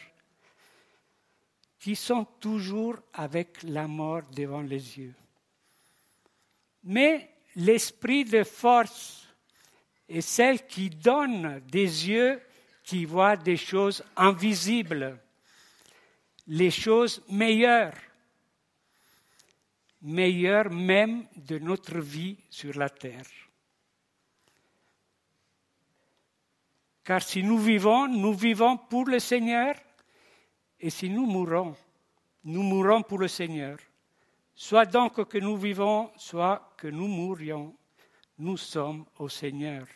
qui 1.84 1.98
sont 1.98 2.24
toujours 2.40 2.96
avec 3.12 3.62
la 3.64 3.90
mort 3.90 4.22
devant 4.34 4.62
les 4.62 5.00
yeux. 5.00 5.14
Mais 6.86 7.30
l'esprit 7.58 8.24
de 8.24 8.46
force 8.46 9.28
est 10.08 10.22
celle 10.22 10.66
qui 10.66 10.90
donne 10.90 11.60
des 11.70 12.08
yeux 12.08 12.42
qui 12.86 13.04
voient 13.04 13.36
des 13.36 13.58
choses 13.58 14.02
invisibles, 14.16 15.20
les 16.48 16.72
choses 16.72 17.22
meilleures, 17.28 18.00
meilleures 20.02 20.72
même 20.72 21.28
de 21.36 21.60
notre 21.60 22.00
vie 22.00 22.38
sur 22.50 22.80
la 22.80 22.88
terre. 22.88 23.28
Car 27.04 27.22
si 27.22 27.44
nous 27.44 27.60
vivons, 27.60 28.08
nous 28.08 28.34
vivons 28.34 28.78
pour 28.78 29.04
le 29.04 29.20
Seigneur 29.20 29.76
et 30.84 30.90
si 30.90 31.10
nous 31.10 31.26
mourons, 31.26 31.74
nous 32.44 32.62
mourons 32.62 33.04
pour 33.04 33.18
le 33.18 33.30
Seigneur. 33.30 33.78
Soit 34.54 34.86
donc 34.86 35.30
que 35.30 35.38
nous 35.38 35.56
vivons, 35.56 36.12
soit 36.18 36.74
que 36.76 36.90
nous 36.90 37.08
mourions, 37.08 37.74
nous 38.40 38.58
sommes 38.58 39.06
au 39.18 39.30
Seigneur. 39.30 39.88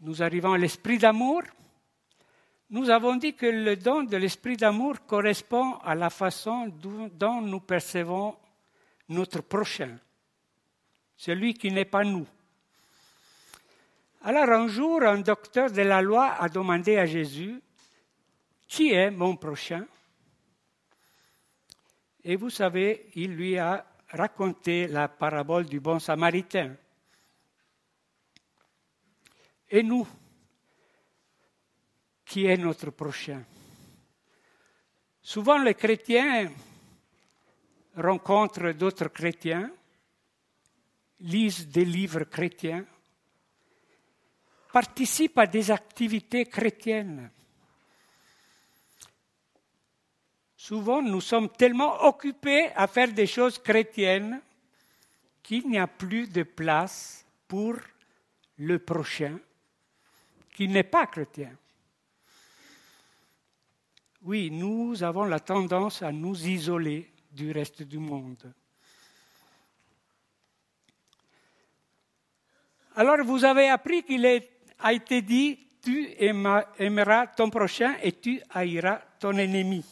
Nous 0.00 0.20
arrivons 0.20 0.54
à 0.54 0.58
l'esprit 0.58 0.98
d'amour. 0.98 1.42
Nous 2.70 2.90
avons 2.90 3.14
dit 3.14 3.34
que 3.34 3.46
le 3.46 3.76
don 3.76 4.02
de 4.02 4.16
l'esprit 4.16 4.56
d'amour 4.56 5.06
correspond 5.06 5.76
à 5.76 5.94
la 5.94 6.10
façon 6.10 6.66
dont 6.66 7.40
nous 7.40 7.60
percevons 7.60 8.36
notre 9.08 9.42
prochain, 9.42 9.96
celui 11.16 11.54
qui 11.54 11.70
n'est 11.70 11.84
pas 11.84 12.02
nous. 12.02 12.26
Alors 14.24 14.50
un 14.50 14.68
jour, 14.68 15.02
un 15.02 15.20
docteur 15.20 15.72
de 15.72 15.82
la 15.82 16.00
loi 16.00 16.34
a 16.34 16.48
demandé 16.48 16.96
à 16.96 17.06
Jésus, 17.06 17.60
qui 18.68 18.92
est 18.92 19.10
mon 19.10 19.36
prochain? 19.36 19.84
Et 22.22 22.36
vous 22.36 22.50
savez, 22.50 23.10
il 23.16 23.34
lui 23.34 23.58
a 23.58 23.84
raconté 24.10 24.86
la 24.86 25.08
parabole 25.08 25.64
du 25.66 25.80
bon 25.80 25.98
samaritain. 25.98 26.76
Et 29.68 29.82
nous, 29.82 30.06
qui 32.24 32.46
est 32.46 32.56
notre 32.56 32.90
prochain? 32.90 33.42
Souvent 35.20 35.58
les 35.58 35.74
chrétiens 35.74 36.48
rencontrent 37.96 38.72
d'autres 38.72 39.08
chrétiens, 39.08 39.68
lisent 41.18 41.66
des 41.66 41.84
livres 41.84 42.24
chrétiens, 42.24 42.86
participent 44.72 45.38
à 45.38 45.46
des 45.46 45.70
activités 45.70 46.46
chrétiennes. 46.46 47.30
Souvent, 50.56 51.02
nous 51.02 51.20
sommes 51.20 51.50
tellement 51.50 52.04
occupés 52.04 52.70
à 52.76 52.86
faire 52.86 53.12
des 53.12 53.26
choses 53.26 53.58
chrétiennes 53.58 54.40
qu'il 55.42 55.68
n'y 55.68 55.78
a 55.78 55.86
plus 55.86 56.28
de 56.28 56.44
place 56.44 57.26
pour 57.48 57.74
le 58.58 58.78
prochain 58.78 59.38
qui 60.54 60.68
n'est 60.68 60.84
pas 60.84 61.06
chrétien. 61.06 61.50
Oui, 64.22 64.50
nous 64.52 65.02
avons 65.02 65.24
la 65.24 65.40
tendance 65.40 66.02
à 66.02 66.12
nous 66.12 66.46
isoler 66.46 67.12
du 67.32 67.50
reste 67.50 67.82
du 67.82 67.98
monde. 67.98 68.54
Alors 72.94 73.24
vous 73.24 73.44
avez 73.44 73.68
appris 73.68 74.02
qu'il 74.04 74.24
a 74.82 74.92
été 74.92 75.22
dit, 75.22 75.58
tu 75.82 76.08
aimeras 76.18 77.26
ton 77.28 77.50
prochain 77.50 77.96
et 78.02 78.12
tu 78.12 78.40
haïras 78.50 79.00
ton 79.18 79.36
ennemi. 79.36 79.84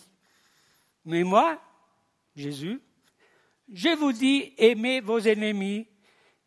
Mais 1.04 1.24
moi, 1.24 1.60
Jésus, 2.36 2.80
je 3.72 3.96
vous 3.96 4.12
dis, 4.12 4.52
aimez 4.58 5.00
vos 5.00 5.18
ennemis, 5.18 5.86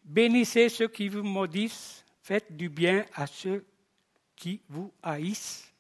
bénissez 0.04 0.70
ceux 0.70 0.88
qui 0.88 1.10
vous 1.10 1.24
maudissent, 1.24 2.06
faites 2.22 2.56
du 2.56 2.70
bien 2.70 3.06
à 3.16 3.28
ceux 3.28 3.66
qui 4.36 4.62
vous 4.70 4.94
haïssent 5.02 5.72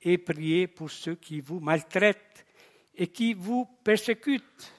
et 0.00 0.18
priez 0.18 0.66
pour 0.66 0.90
ceux 0.90 1.14
qui 1.14 1.40
vous 1.40 1.60
maltraitent 1.60 2.44
et 2.94 3.06
qui 3.06 3.34
vous 3.34 3.66
persécutent, 3.84 4.72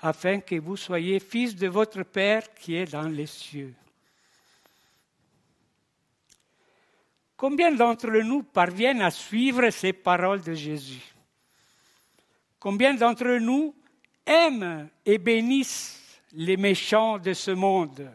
afin 0.00 0.40
que 0.40 0.56
vous 0.56 0.76
soyez 0.76 1.18
fils 1.18 1.56
de 1.56 1.66
votre 1.66 2.02
Père 2.04 2.54
qui 2.54 2.76
est 2.76 2.92
dans 2.92 3.08
les 3.08 3.26
cieux. 3.26 3.74
Combien 7.38 7.70
d'entre 7.70 8.10
nous 8.10 8.42
parviennent 8.42 9.00
à 9.00 9.12
suivre 9.12 9.70
ces 9.70 9.92
paroles 9.92 10.42
de 10.42 10.54
Jésus? 10.54 11.14
Combien 12.58 12.94
d'entre 12.94 13.38
nous 13.38 13.76
aiment 14.26 14.88
et 15.06 15.18
bénissent 15.18 16.20
les 16.32 16.56
méchants 16.56 17.16
de 17.16 17.32
ce 17.32 17.52
monde? 17.52 18.10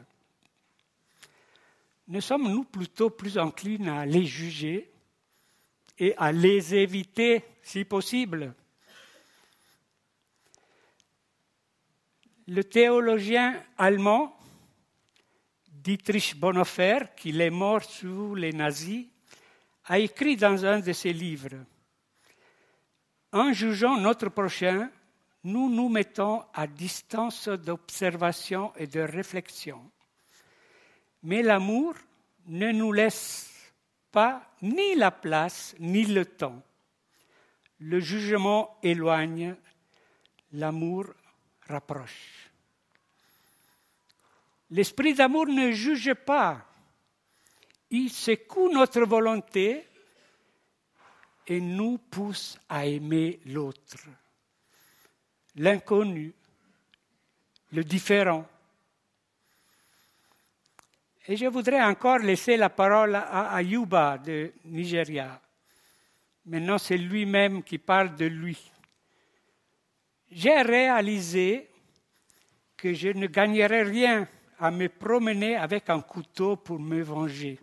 Ne 2.09 2.19
sommes-nous 2.19 2.65
plutôt 2.65 3.11
plus 3.11 3.37
enclins 3.37 3.99
à 3.99 4.05
les 4.05 4.25
juger 4.25 4.91
et 5.97 6.13
à 6.17 6.33
les 6.33 6.75
éviter 6.75 7.45
si 7.61 7.85
possible? 7.85 8.53
Le 12.45 12.61
théologien 12.65 13.63
allemand 13.77 14.37
Dietrich 15.69 16.35
Bonhoeffer, 16.37 17.05
qui 17.15 17.39
est 17.39 17.49
mort 17.49 17.83
sous 17.83 18.35
les 18.35 18.51
nazis, 18.51 19.05
a 19.85 19.99
écrit 19.99 20.35
dans 20.35 20.65
un 20.65 20.79
de 20.79 20.93
ses 20.93 21.13
livres 21.13 21.65
en 23.33 23.51
jugeant 23.51 23.97
notre 23.97 24.29
prochain, 24.29 24.89
nous 25.43 25.67
nous 25.69 25.89
mettons 25.89 26.43
à 26.53 26.67
distance 26.67 27.49
d'observation 27.49 28.71
et 28.77 28.87
de 28.87 29.01
réflexion. 29.01 29.91
Mais 31.23 31.41
l'amour 31.41 31.95
ne 32.45 32.71
nous 32.71 32.93
laisse 32.93 33.49
pas 34.11 34.47
ni 34.61 34.95
la 34.95 35.09
place 35.09 35.75
ni 35.79 36.05
le 36.05 36.25
temps. 36.25 36.61
Le 37.79 37.99
jugement 37.99 38.77
éloigne, 38.83 39.55
l'amour 40.51 41.07
rapproche. 41.67 42.51
L'esprit 44.69 45.15
d'amour 45.15 45.47
ne 45.47 45.71
juge 45.71 46.13
pas. 46.13 46.65
Il 47.95 48.09
secoue 48.09 48.69
notre 48.71 49.01
volonté 49.01 49.85
et 51.45 51.61
nous 51.61 51.99
pousse 51.99 52.57
à 52.67 52.87
aimer 52.87 53.39
l'autre, 53.45 54.07
l'inconnu, 55.57 56.33
le 57.71 57.83
différent. 57.83 58.47
Et 61.27 61.37
je 61.37 61.45
voudrais 61.45 61.83
encore 61.83 62.17
laisser 62.17 62.57
la 62.57 62.71
parole 62.71 63.13
à 63.13 63.53
Ayuba 63.53 64.17
de 64.17 64.53
Nigeria. 64.65 65.39
Maintenant, 66.47 66.79
c'est 66.79 66.97
lui-même 66.97 67.61
qui 67.61 67.77
parle 67.77 68.15
de 68.15 68.25
lui. 68.25 68.57
J'ai 70.31 70.63
réalisé 70.63 71.69
que 72.75 72.91
je 72.91 73.09
ne 73.09 73.27
gagnerais 73.27 73.83
rien 73.83 74.27
à 74.57 74.71
me 74.71 74.89
promener 74.89 75.57
avec 75.57 75.91
un 75.91 76.01
couteau 76.01 76.55
pour 76.55 76.79
me 76.79 76.99
venger. 77.03 77.59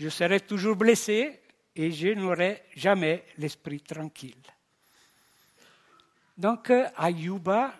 Je 0.00 0.08
serais 0.08 0.40
toujours 0.40 0.76
blessé 0.76 1.42
et 1.76 1.92
je 1.92 2.08
n'aurai 2.14 2.62
jamais 2.74 3.26
l'esprit 3.36 3.82
tranquille. 3.82 4.42
Donc 6.38 6.72
Ayuba 6.96 7.74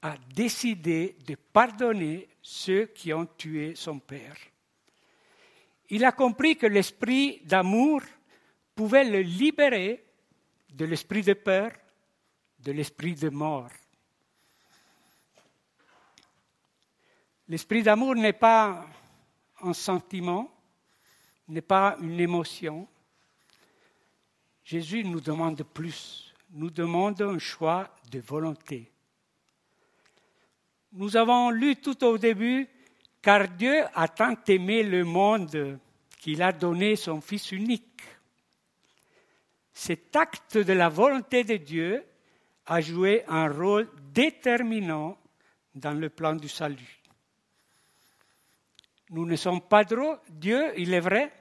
a 0.00 0.14
décidé 0.32 1.16
de 1.26 1.34
pardonner 1.34 2.28
ceux 2.40 2.86
qui 2.86 3.12
ont 3.12 3.26
tué 3.26 3.74
son 3.74 3.98
père. 3.98 4.36
Il 5.88 6.04
a 6.04 6.12
compris 6.12 6.56
que 6.56 6.68
l'esprit 6.68 7.40
d'amour 7.44 8.00
pouvait 8.76 9.10
le 9.10 9.20
libérer 9.20 10.04
de 10.72 10.84
l'esprit 10.84 11.22
de 11.22 11.32
peur, 11.32 11.72
de 12.60 12.70
l'esprit 12.70 13.16
de 13.16 13.28
mort. 13.28 13.72
L'esprit 17.48 17.82
d'amour 17.82 18.14
n'est 18.14 18.34
pas 18.34 18.86
un 19.62 19.72
sentiment, 19.72 20.48
n'est 21.50 21.60
pas 21.60 21.96
une 22.00 22.20
émotion, 22.20 22.86
Jésus 24.64 25.04
nous 25.04 25.20
demande 25.20 25.62
plus, 25.62 26.32
nous 26.50 26.70
demande 26.70 27.20
un 27.22 27.38
choix 27.38 27.94
de 28.10 28.20
volonté. 28.20 28.90
Nous 30.92 31.16
avons 31.16 31.50
lu 31.50 31.76
tout 31.76 32.04
au 32.04 32.18
début, 32.18 32.68
car 33.22 33.48
Dieu 33.48 33.84
a 33.94 34.08
tant 34.08 34.36
aimé 34.46 34.82
le 34.82 35.04
monde 35.04 35.78
qu'il 36.18 36.42
a 36.42 36.52
donné 36.52 36.96
son 36.96 37.20
Fils 37.20 37.52
unique. 37.52 38.02
Cet 39.72 40.14
acte 40.14 40.58
de 40.58 40.72
la 40.72 40.88
volonté 40.88 41.44
de 41.44 41.56
Dieu 41.56 42.04
a 42.66 42.80
joué 42.80 43.24
un 43.26 43.48
rôle 43.48 43.88
déterminant 44.12 45.16
dans 45.74 45.94
le 45.94 46.10
plan 46.10 46.34
du 46.34 46.48
salut. 46.48 47.00
Nous 49.10 49.26
ne 49.26 49.36
sommes 49.36 49.60
pas 49.60 49.82
drôles, 49.82 50.18
Dieu, 50.28 50.72
il 50.76 50.94
est 50.94 51.00
vrai, 51.00 51.32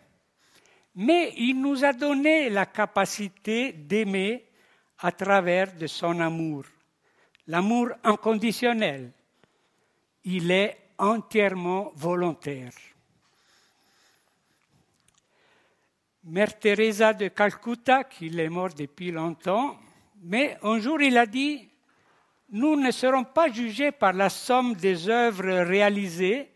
mais 0.96 1.34
il 1.38 1.62
nous 1.62 1.84
a 1.86 1.94
donné 1.94 2.50
la 2.50 2.66
capacité 2.66 3.74
d'aimer 3.74 4.46
à 5.00 5.12
travers 5.12 5.74
de 5.76 5.88
son 5.88 6.20
amour, 6.20 6.66
l'amour 7.48 7.90
inconditionnel. 8.04 9.12
Il 10.24 10.52
est 10.52 10.78
entièrement 10.98 11.92
volontaire. 11.96 12.74
Mère 16.24 16.60
Teresa 16.60 17.14
de 17.14 17.30
Calcutta, 17.30 18.04
qui 18.04 18.28
est 18.28 18.50
morte 18.50 18.78
depuis 18.78 19.10
longtemps, 19.10 19.80
mais 20.22 20.58
un 20.62 20.80
jour 20.80 21.02
il 21.02 21.18
a 21.18 21.26
dit, 21.26 21.70
nous 22.50 22.76
ne 22.76 22.92
serons 22.92 23.24
pas 23.24 23.50
jugés 23.50 23.92
par 23.92 24.14
la 24.14 24.30
somme 24.30 24.76
des 24.76 25.08
œuvres 25.08 25.64
réalisées, 25.64 26.52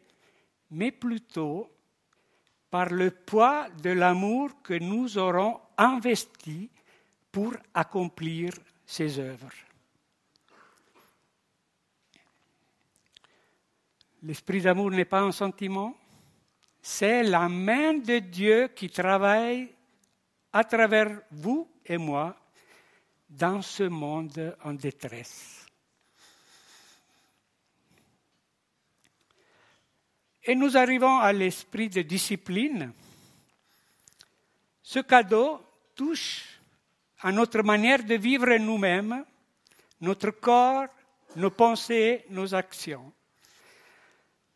mais 0.70 0.92
plutôt 0.92 1.73
par 2.74 2.90
le 2.90 3.12
poids 3.12 3.68
de 3.84 3.92
l'amour 3.92 4.64
que 4.64 4.74
nous 4.74 5.20
aurons 5.20 5.62
investi 5.78 6.72
pour 7.32 7.54
accomplir 7.72 8.52
ces 8.84 9.20
œuvres. 9.20 9.54
L'esprit 14.24 14.62
d'amour 14.62 14.90
n'est 14.90 15.06
pas 15.06 15.22
un 15.22 15.32
sentiment, 15.32 15.96
c'est 16.82 17.22
la 17.22 17.48
main 17.48 17.94
de 17.94 18.18
Dieu 18.18 18.70
qui 18.70 18.90
travaille 18.90 19.70
à 20.52 20.64
travers 20.64 21.22
vous 21.30 21.70
et 21.86 22.00
moi 22.00 22.36
dans 23.30 23.62
ce 23.62 23.84
monde 23.84 24.58
en 24.64 24.74
détresse. 24.74 25.63
Et 30.46 30.56
nous 30.56 30.76
arrivons 30.76 31.20
à 31.20 31.32
l'esprit 31.32 31.90
de 31.90 32.02
discipline. 32.02 32.92
Ce 34.82 35.00
cadeau 35.00 35.62
touche 35.96 36.60
à 37.22 37.32
notre 37.32 37.62
manière 37.64 38.04
de 38.04 38.16
vivre 38.16 38.58
nous-mêmes, 38.58 39.24
notre 40.02 40.32
corps, 40.32 40.88
nos 41.38 41.52
pensées, 41.52 42.26
nos 42.30 42.54
actions. 42.54 43.14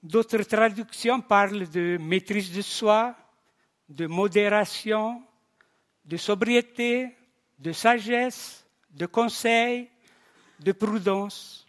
D'autres 0.04 0.44
traductions 0.44 1.22
parlent 1.22 1.70
de 1.70 1.98
maîtrise 2.02 2.52
de 2.52 2.62
soi, 2.62 3.16
de 3.88 4.08
modération, 4.08 5.24
de 6.04 6.18
sobriété, 6.18 7.16
de 7.60 7.72
sagesse, 7.72 8.66
de 8.90 9.06
conseil, 9.06 9.90
de 10.60 10.72
prudence. 10.72 11.67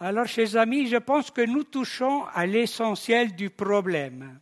Alors, 0.00 0.26
chers 0.26 0.56
amis, 0.56 0.88
je 0.88 0.96
pense 0.96 1.30
que 1.30 1.42
nous 1.42 1.64
touchons 1.64 2.24
à 2.34 2.46
l'essentiel 2.46 3.34
du 3.34 3.50
problème. 3.50 4.40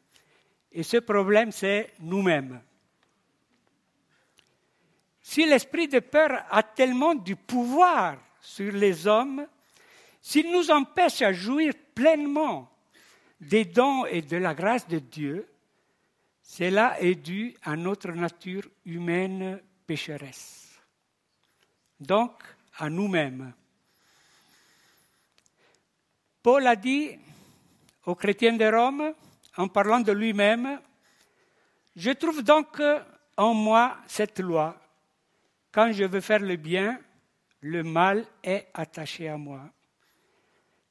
Et 0.72 0.82
ce 0.82 0.96
problème, 0.96 1.52
c'est 1.52 1.92
nous-mêmes. 2.00 2.60
Si 5.20 5.44
l'esprit 5.46 5.88
de 5.88 6.00
peur 6.00 6.44
a 6.50 6.62
tellement 6.62 7.14
du 7.14 7.36
pouvoir 7.36 8.16
sur 8.40 8.72
les 8.72 9.06
hommes, 9.06 9.46
s'il 10.20 10.50
nous 10.50 10.70
empêche 10.70 11.20
à 11.22 11.32
jouir 11.32 11.74
pleinement 11.94 12.70
des 13.40 13.64
dons 13.64 14.06
et 14.06 14.22
de 14.22 14.36
la 14.36 14.54
grâce 14.54 14.88
de 14.88 14.98
Dieu, 14.98 15.48
cela 16.42 17.00
est 17.00 17.14
dû 17.14 17.54
à 17.62 17.76
notre 17.76 18.12
nature 18.12 18.68
humaine 18.84 19.60
pécheresse. 19.86 20.80
Donc, 22.00 22.42
à 22.78 22.88
nous-mêmes. 22.88 23.52
Paul 26.42 26.66
a 26.66 26.74
dit 26.74 27.10
aux 28.04 28.16
chrétiens 28.16 28.54
de 28.54 28.64
Rome, 28.64 29.14
en 29.56 29.68
parlant 29.68 30.00
de 30.00 30.12
lui-même, 30.12 30.80
Je 31.94 32.10
trouve 32.10 32.42
donc 32.42 32.82
en 33.36 33.54
moi 33.54 33.98
cette 34.06 34.40
loi. 34.40 34.76
Quand 35.70 35.92
je 35.92 36.04
veux 36.04 36.20
faire 36.20 36.40
le 36.40 36.56
bien, 36.56 36.98
le 37.60 37.82
mal 37.82 38.26
est 38.42 38.68
attaché 38.74 39.28
à 39.28 39.36
moi. 39.36 39.60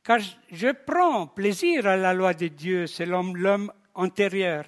Car 0.04 0.20
je 0.52 0.72
prends 0.72 1.28
plaisir 1.28 1.86
à 1.86 1.98
la 1.98 2.14
loi 2.14 2.34
de 2.34 2.48
Dieu 2.48 2.88
selon 2.88 3.34
l'homme 3.34 3.74
antérieur. 3.94 4.66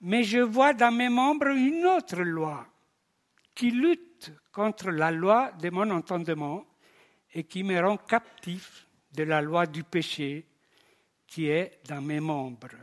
Mais 0.00 0.22
je 0.22 0.38
vois 0.38 0.72
dans 0.72 0.92
mes 0.92 1.08
membres 1.08 1.48
une 1.48 1.84
autre 1.84 2.22
loi 2.22 2.66
qui 3.54 3.70
lutte 3.70 4.32
contre 4.50 4.90
la 4.90 5.10
loi 5.10 5.52
de 5.60 5.68
mon 5.70 5.90
entendement 5.90 6.64
et 7.34 7.44
qui 7.44 7.62
me 7.64 7.78
rend 7.80 7.96
captif 7.96 8.87
de 9.12 9.22
la 9.22 9.40
loi 9.40 9.66
du 9.66 9.84
péché 9.84 10.46
qui 11.26 11.48
est 11.48 11.80
dans 11.86 12.00
mes 12.00 12.20
membres. 12.20 12.76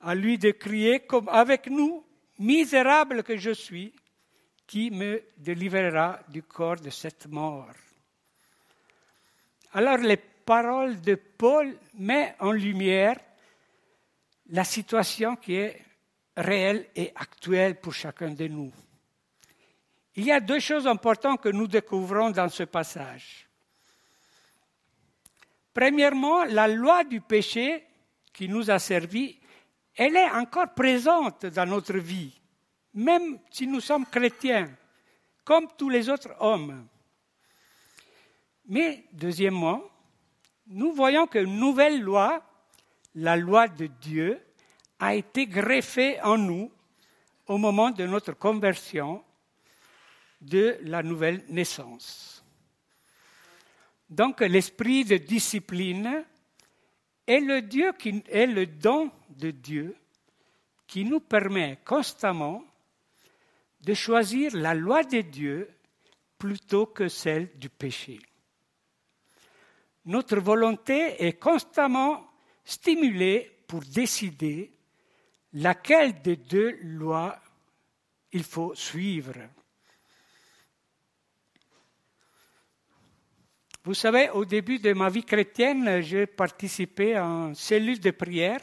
À 0.00 0.14
lui 0.14 0.38
de 0.38 0.50
crier 0.52 1.00
comme 1.00 1.28
avec 1.28 1.68
nous, 1.68 2.04
misérable 2.38 3.22
que 3.22 3.36
je 3.36 3.50
suis, 3.50 3.92
qui 4.66 4.90
me 4.90 5.22
délivrera 5.36 6.20
du 6.28 6.42
corps 6.42 6.76
de 6.76 6.90
cette 6.90 7.26
mort. 7.26 7.74
Alors 9.72 9.98
les 9.98 10.16
paroles 10.16 11.00
de 11.00 11.14
Paul 11.14 11.76
mettent 11.94 12.36
en 12.40 12.52
lumière 12.52 13.18
la 14.50 14.64
situation 14.64 15.36
qui 15.36 15.54
est 15.54 15.82
réelle 16.36 16.88
et 16.94 17.12
actuelle 17.14 17.80
pour 17.80 17.94
chacun 17.94 18.30
de 18.30 18.48
nous. 18.48 18.72
Il 20.16 20.24
y 20.24 20.32
a 20.32 20.40
deux 20.40 20.60
choses 20.60 20.86
importantes 20.86 21.40
que 21.40 21.50
nous 21.50 21.66
découvrons 21.66 22.30
dans 22.30 22.48
ce 22.48 22.64
passage. 22.64 23.49
Premièrement, 25.72 26.44
la 26.44 26.68
loi 26.68 27.04
du 27.04 27.20
péché 27.20 27.86
qui 28.32 28.48
nous 28.48 28.70
a 28.70 28.78
servi, 28.78 29.38
elle 29.94 30.16
est 30.16 30.30
encore 30.30 30.74
présente 30.74 31.46
dans 31.46 31.66
notre 31.66 31.98
vie, 31.98 32.32
même 32.94 33.38
si 33.50 33.66
nous 33.66 33.80
sommes 33.80 34.06
chrétiens, 34.06 34.70
comme 35.44 35.68
tous 35.76 35.88
les 35.88 36.08
autres 36.08 36.34
hommes. 36.40 36.86
Mais 38.66 39.04
deuxièmement, 39.12 39.82
nous 40.66 40.92
voyons 40.92 41.26
qu'une 41.26 41.58
nouvelle 41.58 42.00
loi, 42.00 42.42
la 43.14 43.36
loi 43.36 43.68
de 43.68 43.86
Dieu, 43.86 44.40
a 44.98 45.14
été 45.14 45.46
greffée 45.46 46.20
en 46.22 46.38
nous 46.38 46.70
au 47.46 47.58
moment 47.58 47.90
de 47.90 48.06
notre 48.06 48.32
conversion 48.32 49.24
de 50.40 50.78
la 50.82 51.02
nouvelle 51.02 51.44
naissance. 51.48 52.39
Donc 54.10 54.40
l'esprit 54.40 55.04
de 55.04 55.16
discipline 55.18 56.24
est 57.26 57.38
le, 57.40 58.66
don 58.66 59.08
de 59.28 59.52
Dieu 59.52 59.96
qui 60.88 61.04
nous 61.04 61.20
permet 61.20 61.78
constamment 61.84 62.64
de 63.80 63.94
choisir 63.94 64.56
la 64.56 64.74
loi 64.74 65.04
de 65.04 65.20
Dieu 65.20 65.70
plutôt 66.36 66.86
que 66.86 67.08
celle 67.08 67.56
du 67.56 67.68
péché. 67.68 68.18
Notre 70.06 70.40
volonté 70.40 71.24
est 71.24 71.38
constamment 71.38 72.26
stimulée 72.64 73.58
pour 73.68 73.82
décider 73.82 74.72
laquelle 75.52 76.20
des 76.20 76.36
deux 76.36 76.78
lois 76.82 77.38
il 78.32 78.42
faut 78.42 78.74
suivre. 78.74 79.34
Vous 83.90 83.94
savez, 83.94 84.30
au 84.30 84.44
début 84.44 84.78
de 84.78 84.92
ma 84.92 85.08
vie 85.08 85.24
chrétienne, 85.24 86.00
j'ai 86.00 86.24
participé 86.24 87.16
à 87.16 87.24
une 87.24 87.56
cellule 87.56 87.98
de 87.98 88.12
prière 88.12 88.60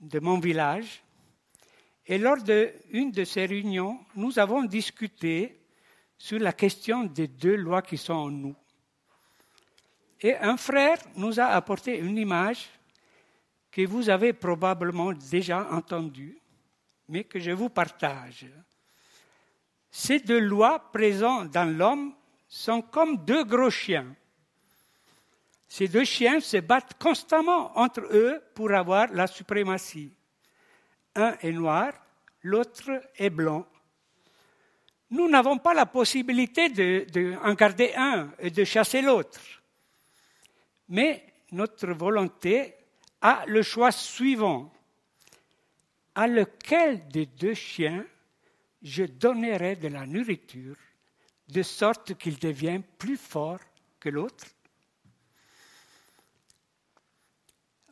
de 0.00 0.18
mon 0.18 0.40
village. 0.40 1.00
Et 2.04 2.18
lors 2.18 2.38
d'une 2.42 3.12
de, 3.12 3.22
ces 3.22 3.46
réunions, 3.46 4.00
nous 4.16 4.40
avons 4.40 4.64
discuté 4.64 5.60
sur 6.18 6.40
la 6.40 6.52
question 6.52 7.04
des 7.04 7.28
deux 7.28 7.54
lois 7.54 7.82
qui 7.82 7.96
sont 7.96 8.14
en 8.14 8.30
nous. 8.30 8.56
Et 10.20 10.34
un 10.34 10.56
frère 10.56 10.98
nous 11.14 11.38
a 11.38 11.44
apporté 11.44 12.00
une 12.00 12.18
image 12.18 12.68
que 13.70 13.86
vous 13.86 14.10
avez 14.10 14.32
probablement 14.32 15.12
déjà 15.12 15.68
entendue, 15.70 16.36
mais 17.08 17.22
que 17.22 17.38
je 17.38 17.52
vous 17.52 17.68
partage. 17.68 18.46
Ces 19.88 20.18
deux 20.18 20.40
lois 20.40 20.90
présentes 20.90 21.52
dans 21.52 21.78
l'homme 21.78 22.12
sont 22.48 22.82
comme 22.82 23.24
deux 23.24 23.44
gros 23.44 23.70
chiens 23.70 24.16
ces 25.72 25.88
deux 25.88 26.04
chiens 26.04 26.38
se 26.40 26.58
battent 26.58 26.98
constamment 26.98 27.78
entre 27.78 28.02
eux 28.10 28.42
pour 28.54 28.70
avoir 28.72 29.10
la 29.10 29.26
suprématie. 29.26 30.12
Un 31.14 31.34
est 31.40 31.50
noir, 31.50 31.94
l'autre 32.42 32.90
est 33.16 33.30
blanc. 33.30 33.66
Nous 35.08 35.30
n'avons 35.30 35.56
pas 35.56 35.72
la 35.72 35.86
possibilité 35.86 36.68
d'en 36.68 36.74
de, 36.74 37.54
garder 37.54 37.94
un 37.96 38.30
et 38.38 38.50
de 38.50 38.64
chasser 38.64 39.00
l'autre. 39.00 39.40
Mais 40.90 41.24
notre 41.52 41.92
volonté 41.92 42.74
a 43.22 43.42
le 43.46 43.62
choix 43.62 43.92
suivant. 43.92 44.70
À 46.14 46.26
lequel 46.26 47.08
des 47.08 47.24
deux 47.24 47.54
chiens 47.54 48.04
je 48.82 49.04
donnerai 49.04 49.76
de 49.76 49.88
la 49.88 50.04
nourriture 50.04 50.76
de 51.48 51.62
sorte 51.62 52.12
qu'il 52.18 52.38
devienne 52.38 52.82
plus 52.98 53.16
fort 53.16 53.60
que 53.98 54.10
l'autre? 54.10 54.44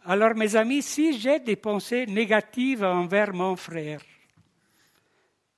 Alors, 0.05 0.35
mes 0.35 0.57
amis, 0.57 0.83
si 0.83 1.19
j'ai 1.19 1.41
des 1.41 1.57
pensées 1.57 2.07
négatives 2.07 2.85
envers 2.85 3.35
mon 3.35 3.55
frère, 3.55 4.01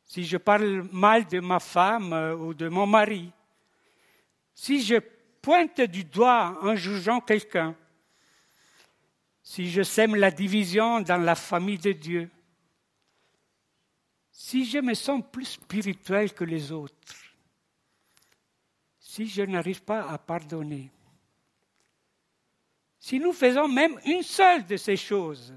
si 0.04 0.24
je 0.24 0.36
parle 0.36 0.88
mal 0.92 1.26
de 1.26 1.40
ma 1.40 1.60
femme 1.60 2.12
euh, 2.12 2.36
ou 2.36 2.52
de 2.52 2.68
mon 2.68 2.86
mari, 2.86 3.30
si 4.54 4.82
je 4.82 4.96
pointe 5.40 5.80
du 5.80 6.04
doigt 6.04 6.58
en 6.60 6.76
jugeant 6.76 7.20
quelqu'un, 7.20 7.74
si 9.42 9.70
je 9.70 9.82
sème 9.82 10.16
la 10.16 10.30
division 10.30 11.00
dans 11.00 11.16
la 11.16 11.34
famille 11.34 11.78
de 11.78 11.92
Dieu, 11.92 12.30
si 14.30 14.64
je 14.64 14.78
me 14.78 14.94
sens 14.94 15.22
plus 15.30 15.44
spirituel 15.44 16.32
que 16.32 16.44
les 16.44 16.72
autres, 16.72 17.14
si 18.98 19.26
je 19.28 19.42
n'arrive 19.42 19.82
pas 19.82 20.08
à 20.08 20.18
pardonner, 20.18 20.90
si 23.02 23.18
nous 23.18 23.32
faisons 23.32 23.66
même 23.66 23.98
une 24.04 24.22
seule 24.22 24.64
de 24.64 24.76
ces 24.76 24.96
choses, 24.96 25.52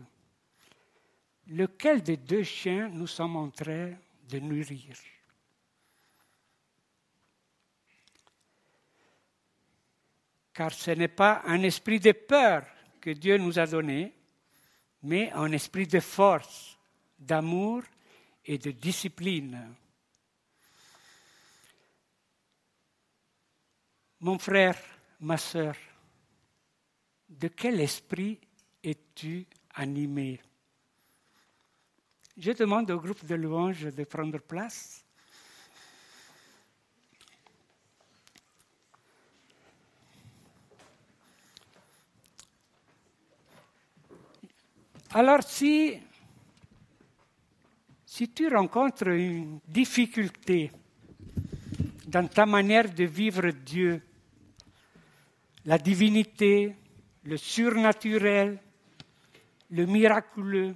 lequel 1.46 2.02
des 2.02 2.18
deux 2.18 2.42
chiens 2.42 2.90
nous 2.90 3.06
sommes 3.06 3.36
en 3.36 3.52
train 3.52 3.94
de 4.28 4.40
nourrir? 4.40 4.98
Car 10.56 10.74
ce 10.74 10.90
n'est 10.92 11.08
pas 11.08 11.44
un 11.46 11.62
esprit 11.62 12.00
de 12.00 12.14
peur 12.14 12.66
que 13.00 13.12
Dieu 13.12 13.38
nous 13.38 13.60
a 13.60 13.68
donné, 13.68 14.12
mais 15.04 15.32
un 15.34 15.52
esprit 15.52 15.86
de 15.86 16.00
force, 16.00 16.80
d'amour 17.20 17.84
et 18.44 18.58
de 18.58 18.72
discipline. 18.72 19.76
Mon 24.20 24.40
frère, 24.40 24.82
ma 25.20 25.38
sœur, 25.38 25.76
de 27.30 27.48
quel 27.48 27.80
esprit 27.80 28.40
es-tu 28.84 29.46
animé? 29.74 30.40
Je 32.38 32.52
demande 32.52 32.92
au 32.92 33.00
groupe 33.00 33.26
de 33.26 33.36
louanges 33.36 33.94
de 33.94 34.04
prendre 34.04 34.40
place. 34.40 35.06
Alors 45.12 45.44
si, 45.44 45.98
tu 48.36 48.48
rencontres 48.50 49.08
une 49.08 49.62
difficulté 49.66 50.70
dans 52.06 52.28
ta 52.28 52.46
manière 52.46 52.94
de 52.94 53.06
vivre 53.06 53.50
Dieu, 53.52 54.02
la 55.64 55.78
divinité, 55.78 56.76
le 57.26 57.38
surnaturel, 57.38 58.60
le 59.72 59.86
miraculeux, 59.86 60.76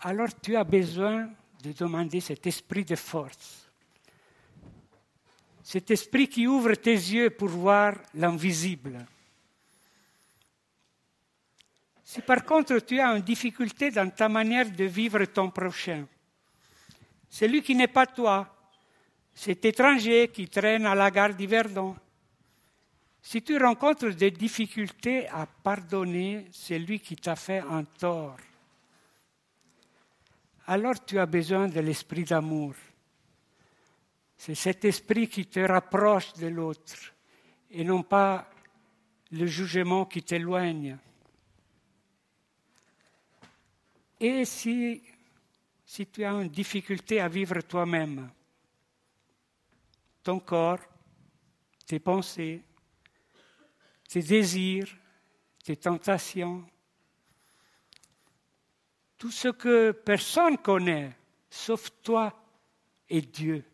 alors 0.00 0.28
tu 0.40 0.56
as 0.56 0.64
besoin 0.64 1.30
de 1.62 1.72
demander 1.72 2.20
cet 2.20 2.46
esprit 2.46 2.84
de 2.84 2.96
force. 2.96 3.70
Cet 5.62 5.90
esprit 5.90 6.26
qui 6.26 6.46
ouvre 6.46 6.74
tes 6.74 6.94
yeux 6.94 7.30
pour 7.30 7.48
voir 7.48 7.94
l'invisible. 8.14 9.06
Si 12.02 12.22
par 12.22 12.44
contre 12.44 12.78
tu 12.78 12.98
as 12.98 13.14
une 13.14 13.22
difficulté 13.22 13.90
dans 13.90 14.10
ta 14.10 14.28
manière 14.28 14.70
de 14.70 14.84
vivre 14.84 15.24
ton 15.26 15.50
prochain, 15.50 16.08
celui 17.28 17.62
qui 17.62 17.74
n'est 17.74 17.88
pas 17.88 18.06
toi, 18.06 18.56
cet 19.34 19.64
étranger 19.66 20.28
qui 20.28 20.48
traîne 20.48 20.86
à 20.86 20.94
la 20.94 21.10
gare 21.10 21.34
d'Yverdon, 21.34 21.94
si 23.22 23.42
tu 23.42 23.58
rencontres 23.58 24.10
des 24.10 24.30
difficultés 24.30 25.28
à 25.28 25.46
pardonner 25.46 26.46
celui 26.52 27.00
qui 27.00 27.16
t'a 27.16 27.36
fait 27.36 27.58
un 27.58 27.84
tort, 27.84 28.36
alors 30.66 31.04
tu 31.04 31.18
as 31.18 31.26
besoin 31.26 31.68
de 31.68 31.80
l'esprit 31.80 32.24
d'amour. 32.24 32.74
C'est 34.36 34.54
cet 34.54 34.84
esprit 34.84 35.28
qui 35.28 35.46
te 35.46 35.60
rapproche 35.60 36.32
de 36.34 36.46
l'autre 36.46 37.12
et 37.70 37.84
non 37.84 38.02
pas 38.02 38.48
le 39.32 39.46
jugement 39.46 40.06
qui 40.06 40.22
t'éloigne. 40.22 40.96
Et 44.18 44.44
si, 44.44 45.02
tu 46.12 46.24
as 46.24 46.32
une 46.32 46.48
difficulté 46.48 47.20
à 47.20 47.28
vivre 47.28 47.60
toi-même, 47.62 48.30
ton 50.22 50.40
corps, 50.40 50.80
tes 51.86 51.98
pensées, 51.98 52.62
tes 54.10 54.22
désirs, 54.22 54.88
tes 55.62 55.76
tentations, 55.76 56.68
tout 59.16 59.30
ce 59.30 59.48
que 59.48 59.92
personne 59.92 60.58
connaît, 60.58 61.16
sauf 61.48 61.90
toi 62.02 62.34
et 63.08 63.20
Dieu. 63.20 63.64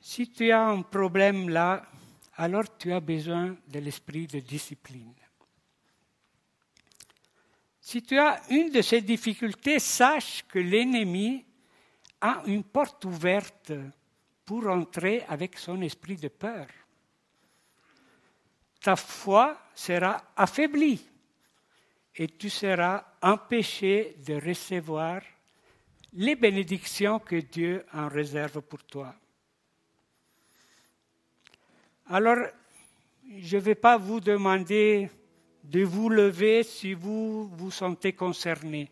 Si 0.00 0.30
tu 0.30 0.50
as 0.50 0.68
un 0.68 0.82
problème 0.82 1.48
là, 1.48 1.86
alors 2.36 2.76
tu 2.76 2.92
as 2.92 3.00
besoin 3.00 3.56
de 3.68 3.78
l'esprit 3.78 4.26
de 4.26 4.40
discipline. 4.40 5.14
Si 7.80 8.02
tu 8.02 8.18
as 8.18 8.42
une 8.50 8.70
de 8.70 8.82
ces 8.82 9.00
difficultés, 9.00 9.78
sache 9.78 10.44
que 10.46 10.58
l'ennemi 10.58 11.46
a 12.20 12.42
une 12.46 12.64
porte 12.64 13.04
ouverte 13.06 13.72
pour 14.44 14.66
entrer 14.66 15.22
avec 15.28 15.56
son 15.56 15.80
esprit 15.80 16.16
de 16.16 16.28
peur 16.28 16.66
ta 18.82 18.96
foi 18.96 19.56
sera 19.74 20.32
affaiblie 20.36 21.00
et 22.16 22.28
tu 22.36 22.50
seras 22.50 23.04
empêché 23.22 24.16
de 24.26 24.34
recevoir 24.34 25.22
les 26.14 26.34
bénédictions 26.34 27.18
que 27.20 27.36
Dieu 27.36 27.86
en 27.94 28.08
réserve 28.08 28.60
pour 28.60 28.82
toi. 28.84 29.14
Alors, 32.06 32.48
je 33.38 33.56
ne 33.56 33.62
vais 33.62 33.74
pas 33.74 33.96
vous 33.96 34.20
demander 34.20 35.08
de 35.62 35.84
vous 35.84 36.10
lever 36.10 36.64
si 36.64 36.92
vous 36.92 37.46
vous 37.46 37.70
sentez 37.70 38.12
concerné, 38.12 38.90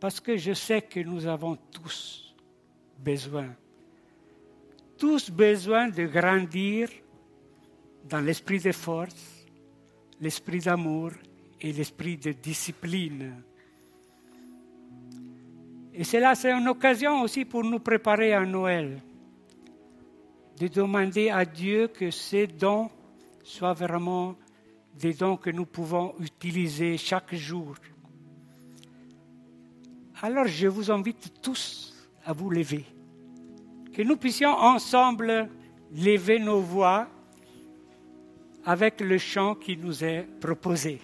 parce 0.00 0.20
que 0.20 0.36
je 0.36 0.52
sais 0.52 0.82
que 0.82 1.00
nous 1.00 1.26
avons 1.26 1.56
tous 1.56 2.34
besoin, 2.98 3.54
tous 4.98 5.30
besoin 5.30 5.88
de 5.88 6.04
grandir 6.04 6.90
dans 8.08 8.20
l'esprit 8.20 8.60
de 8.60 8.72
force, 8.72 9.46
l'esprit 10.20 10.60
d'amour 10.60 11.10
et 11.60 11.72
l'esprit 11.72 12.16
de 12.16 12.32
discipline. 12.32 13.42
Et 15.94 16.04
cela, 16.04 16.34
c'est 16.34 16.52
une 16.52 16.68
occasion 16.68 17.22
aussi 17.22 17.44
pour 17.44 17.64
nous 17.64 17.78
préparer 17.78 18.34
à 18.34 18.44
Noël, 18.44 19.00
de 20.58 20.68
demander 20.68 21.30
à 21.30 21.44
Dieu 21.44 21.88
que 21.88 22.10
ces 22.10 22.46
dons 22.46 22.90
soient 23.42 23.72
vraiment 23.72 24.34
des 24.98 25.14
dons 25.14 25.36
que 25.36 25.50
nous 25.50 25.66
pouvons 25.66 26.14
utiliser 26.20 26.96
chaque 26.96 27.34
jour. 27.34 27.74
Alors 30.22 30.46
je 30.46 30.68
vous 30.68 30.90
invite 30.90 31.40
tous 31.42 31.94
à 32.24 32.32
vous 32.32 32.50
lever, 32.50 32.84
que 33.92 34.02
nous 34.02 34.16
puissions 34.16 34.50
ensemble 34.50 35.48
lever 35.92 36.38
nos 36.38 36.60
voix 36.60 37.08
avec 38.66 39.00
le 39.00 39.18
chant 39.18 39.54
qui 39.54 39.76
nous 39.76 40.04
est 40.04 40.26
proposé. 40.40 41.00